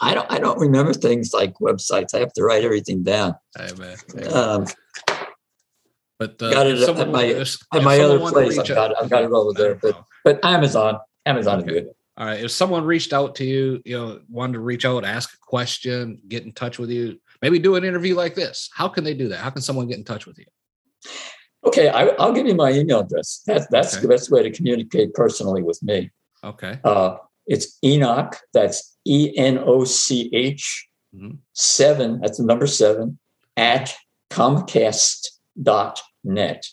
I 0.00 0.14
don't 0.14 0.30
I 0.30 0.38
don't 0.38 0.58
remember 0.58 0.92
things 0.92 1.32
like 1.32 1.54
websites. 1.54 2.14
I 2.14 2.18
have 2.18 2.32
to 2.34 2.42
write 2.42 2.64
everything 2.64 3.02
down. 3.02 3.34
Amen. 3.58 3.96
Um, 4.32 4.66
but 6.18 6.40
uh, 6.42 6.50
got 6.50 6.66
it 6.66 6.80
at 6.80 7.10
my 7.10 7.24
at 7.28 7.82
my 7.82 8.00
other 8.00 8.18
place. 8.18 8.58
I've 8.58 8.68
got 8.68 8.90
it, 8.90 8.96
I've 9.00 9.10
got 9.10 9.24
it 9.24 9.30
over 9.30 9.52
there. 9.52 9.74
But 9.76 10.02
but 10.24 10.44
Amazon 10.44 10.98
Amazon 11.24 11.60
okay. 11.60 11.68
is 11.68 11.72
good. 11.72 11.90
All 12.18 12.26
right. 12.26 12.42
If 12.42 12.50
someone 12.50 12.84
reached 12.84 13.12
out 13.12 13.34
to 13.36 13.44
you, 13.44 13.82
you 13.84 13.98
know, 13.98 14.20
wanted 14.30 14.54
to 14.54 14.60
reach 14.60 14.86
out, 14.86 15.04
ask 15.04 15.34
a 15.34 15.38
question, 15.38 16.18
get 16.28 16.44
in 16.44 16.52
touch 16.52 16.78
with 16.78 16.90
you, 16.90 17.20
maybe 17.42 17.58
do 17.58 17.74
an 17.76 17.84
interview 17.84 18.14
like 18.14 18.34
this, 18.34 18.70
how 18.72 18.88
can 18.88 19.04
they 19.04 19.12
do 19.12 19.28
that? 19.28 19.38
How 19.38 19.50
can 19.50 19.60
someone 19.60 19.86
get 19.86 19.98
in 19.98 20.04
touch 20.04 20.26
with 20.26 20.38
you? 20.38 20.46
Okay, 21.66 21.88
I, 21.88 22.04
will 22.04 22.32
give 22.32 22.46
you 22.46 22.54
my 22.54 22.70
email 22.70 23.00
address. 23.00 23.42
That's 23.46 23.66
that's 23.66 23.94
okay. 23.94 24.02
the 24.02 24.08
best 24.08 24.30
way 24.30 24.42
to 24.42 24.50
communicate 24.50 25.12
personally 25.14 25.62
with 25.62 25.82
me. 25.82 26.10
Okay. 26.42 26.78
Uh, 26.84 27.16
it's 27.46 27.78
Enoch. 27.84 28.36
That's 28.52 28.96
E 29.06 29.32
N 29.36 29.58
O 29.58 29.84
C 29.84 30.30
H 30.32 30.88
mm-hmm. 31.14 31.36
seven. 31.52 32.20
That's 32.20 32.38
the 32.38 32.44
number 32.44 32.66
seven 32.66 33.18
at 33.56 33.94
Comcast.net. 34.30 36.66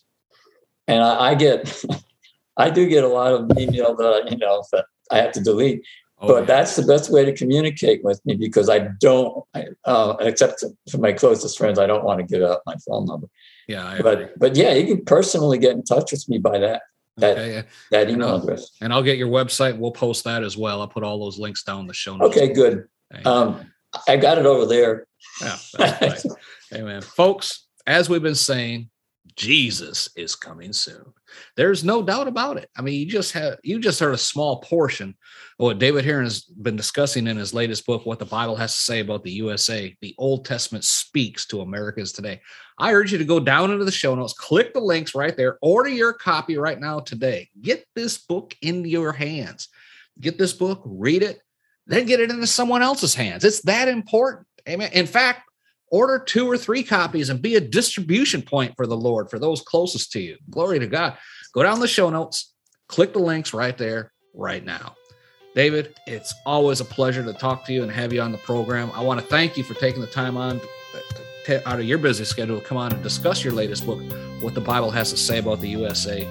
And 0.88 1.02
I, 1.02 1.30
I 1.30 1.36
get, 1.36 1.84
I 2.58 2.70
do 2.70 2.88
get 2.88 3.04
a 3.04 3.08
lot 3.08 3.34
of 3.34 3.58
email 3.58 3.96
that 3.96 4.32
you 4.32 4.38
know 4.38 4.64
that 4.72 4.86
I 5.12 5.18
have 5.18 5.32
to 5.34 5.42
delete. 5.42 5.84
Oh, 6.20 6.28
but 6.28 6.42
yeah. 6.42 6.46
that's 6.46 6.76
the 6.76 6.84
best 6.84 7.12
way 7.12 7.26
to 7.26 7.34
communicate 7.34 8.04
with 8.04 8.24
me 8.26 8.36
because 8.36 8.70
I 8.70 8.90
don't, 9.00 9.44
uh, 9.86 10.16
except 10.20 10.64
for 10.90 10.98
my 10.98 11.12
closest 11.12 11.58
friends, 11.58 11.80
I 11.80 11.88
don't 11.88 12.06
want 12.06 12.20
to 12.20 12.26
give 12.26 12.42
out 12.42 12.62
my 12.66 12.76
phone 12.88 13.06
number. 13.06 13.28
Yeah, 13.68 13.86
I 13.86 14.02
but 14.02 14.14
agree. 14.14 14.28
but 14.38 14.56
yeah, 14.56 14.74
you 14.74 14.88
can 14.88 15.06
personally 15.06 15.58
get 15.58 15.72
in 15.72 15.84
touch 15.84 16.12
with 16.12 16.28
me 16.30 16.38
by 16.38 16.60
that 16.60 16.84
that 17.18 17.38
okay, 17.38 17.64
that 17.92 18.10
email 18.10 18.36
and 18.36 18.44
address. 18.44 18.72
And 18.82 18.92
I'll 18.92 19.04
get 19.04 19.18
your 19.18 19.30
website. 19.30 19.78
We'll 19.78 19.92
post 19.92 20.24
that 20.24 20.44
as 20.44 20.58
well. 20.58 20.82
I'll 20.82 20.88
put 20.88 21.04
all 21.04 21.20
those 21.20 21.40
links 21.40 21.64
down 21.64 21.82
in 21.82 21.88
the 21.88 21.94
show 21.94 22.16
notes. 22.16 22.36
Okay, 22.36 22.54
good. 22.54 22.88
Um, 23.26 23.72
I 24.08 24.18
got 24.18 24.38
it 24.38 24.46
over 24.46 24.66
there. 24.66 25.06
Yeah, 25.42 25.58
right. 25.78 26.24
Amen, 26.74 27.02
folks. 27.02 27.68
As 27.86 28.10
we've 28.10 28.24
been 28.24 28.34
saying, 28.36 28.90
Jesus 29.36 30.10
is 30.16 30.36
coming 30.36 30.74
soon. 30.74 31.06
There's 31.56 31.84
no 31.84 32.04
doubt 32.04 32.28
about 32.28 32.58
it. 32.58 32.70
I 32.78 32.82
mean, 32.82 33.00
you 33.00 33.06
just 33.06 33.32
have 33.34 33.58
you 33.64 33.80
just 33.80 34.00
heard 34.00 34.14
a 34.14 34.18
small 34.18 34.62
portion 34.62 35.10
of 35.10 35.64
what 35.64 35.80
David 35.80 36.06
Heeren 36.06 36.24
has 36.24 36.42
been 36.42 36.76
discussing 36.76 37.28
in 37.28 37.38
his 37.38 37.54
latest 37.54 37.86
book, 37.86 38.06
what 38.06 38.20
the 38.20 38.26
Bible 38.26 38.56
has 38.56 38.74
to 38.74 38.82
say 38.82 39.00
about 39.00 39.24
the 39.24 39.32
USA. 39.32 39.96
The 40.02 40.14
Old 40.18 40.46
Testament 40.46 40.84
speaks 40.84 41.46
to 41.48 41.62
Americans 41.62 42.12
today. 42.12 42.42
I 42.78 42.94
urge 42.94 43.12
you 43.12 43.18
to 43.18 43.26
go 43.26 43.40
down 43.40 43.72
into 43.72 43.86
the 43.86 43.92
show 43.92 44.14
notes, 44.14 44.34
click 44.34 44.74
the 44.74 44.80
links 44.80 45.16
right 45.16 45.36
there, 45.36 45.58
order 45.62 45.90
your 45.90 46.14
copy 46.14 46.58
right 46.58 46.80
now 46.80 47.00
today. 47.00 47.50
Get 47.62 47.86
this 47.96 48.18
book 48.18 48.56
into 48.62 48.90
your 48.90 49.14
hands. 49.14 49.70
Get 50.20 50.38
this 50.38 50.54
book, 50.54 50.82
read 50.86 51.24
it, 51.24 51.40
then 51.88 52.06
get 52.06 52.20
it 52.20 52.30
into 52.30 52.48
someone 52.48 52.82
else's 52.82 53.16
hands. 53.16 53.44
It's 53.44 53.62
that 53.64 53.88
important. 53.88 54.48
Amen. 54.68 54.92
In 54.94 55.08
fact, 55.08 55.42
order 55.94 56.18
two 56.18 56.50
or 56.50 56.58
three 56.58 56.84
copies 56.84 57.30
and 57.30 57.40
be 57.40 57.56
a 57.56 57.62
distribution 57.62 58.42
point 58.42 58.74
for 58.76 58.88
the 58.88 58.98
Lord 58.98 59.30
for 59.30 59.38
those 59.38 59.62
closest 59.62 60.12
to 60.14 60.20
you. 60.20 60.38
Glory 60.50 60.80
to 60.80 60.88
God. 60.88 61.16
Go 61.54 61.62
down 61.62 61.80
the 61.80 61.88
show 61.88 62.10
notes, 62.10 62.52
click 62.88 63.14
the 63.14 63.20
links 63.20 63.54
right 63.54 63.78
there, 63.78 64.12
right 64.34 64.66
now. 64.66 64.96
David, 65.54 65.94
it's 66.08 66.34
always 66.48 66.82
a 66.82 66.86
pleasure 66.86 67.24
to 67.24 67.32
talk 67.32 67.64
to 67.66 67.74
you 67.74 67.84
and 67.84 67.92
have 67.92 68.12
you 68.12 68.22
on 68.22 68.32
the 68.32 68.40
program. 68.40 68.90
I 68.96 69.04
want 69.04 69.20
to 69.20 69.26
thank 69.28 69.56
you 69.56 69.64
for 69.64 69.76
taking 69.76 70.02
the 70.02 70.08
time 70.08 70.36
on 70.36 70.60
uh, 70.60 71.00
to, 71.46 71.70
out 71.70 71.80
of 71.80 71.86
your 71.86 72.00
busy 72.00 72.26
schedule 72.26 72.60
to 72.60 72.66
come 72.66 72.78
on 72.78 72.92
and 72.92 73.04
discuss 73.04 73.44
your 73.44 73.54
latest 73.54 73.86
book, 73.86 74.02
What 74.42 74.56
the 74.56 74.62
Bible 74.62 74.90
Has 74.90 75.12
to 75.12 75.18
Say 75.18 75.38
About 75.38 75.62
the 75.62 75.70
USA. 75.70 76.28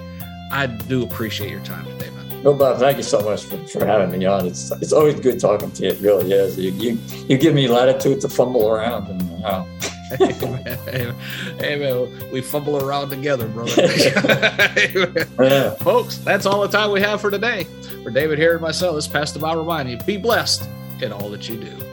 I 0.51 0.67
do 0.67 1.03
appreciate 1.03 1.51
your 1.51 1.63
time 1.63 1.85
today, 1.85 2.09
man. 2.09 2.22
No, 2.43 2.53
Bob, 2.53 2.77
thank 2.77 2.97
you 2.97 3.03
so 3.03 3.21
much 3.21 3.45
for, 3.45 3.57
for 3.67 3.85
having 3.85 4.17
me 4.17 4.25
on. 4.25 4.45
It's 4.45 4.69
it's 4.71 4.91
always 4.91 5.17
good 5.19 5.39
talking 5.39 5.71
to 5.71 5.83
you. 5.83 5.89
It 5.89 5.99
really 6.01 6.31
is. 6.31 6.57
You 6.57 6.71
you, 6.71 6.99
you 7.29 7.37
give 7.37 7.53
me 7.53 7.67
latitude 7.67 8.19
to 8.21 8.29
fumble 8.29 8.67
around 8.69 9.07
and 9.07 9.45
uh, 9.45 9.63
hey, 10.19 11.77
man, 11.79 12.31
we 12.31 12.41
fumble 12.41 12.77
around 12.77 13.09
together, 13.09 13.47
brother. 13.47 13.71
yeah. 15.39 15.73
Folks, 15.75 16.17
that's 16.17 16.45
all 16.45 16.61
the 16.61 16.67
time 16.67 16.91
we 16.91 17.01
have 17.01 17.21
for 17.21 17.31
today. 17.31 17.63
For 18.03 18.11
David 18.11 18.37
here 18.37 18.53
and 18.53 18.61
myself, 18.61 18.95
this 18.95 19.05
is 19.05 19.11
Pastor 19.11 19.39
Bob 19.39 19.57
reminding 19.57 19.97
you, 19.97 20.03
be 20.05 20.17
blessed 20.17 20.69
in 21.01 21.11
all 21.11 21.29
that 21.29 21.47
you 21.49 21.57
do. 21.57 21.92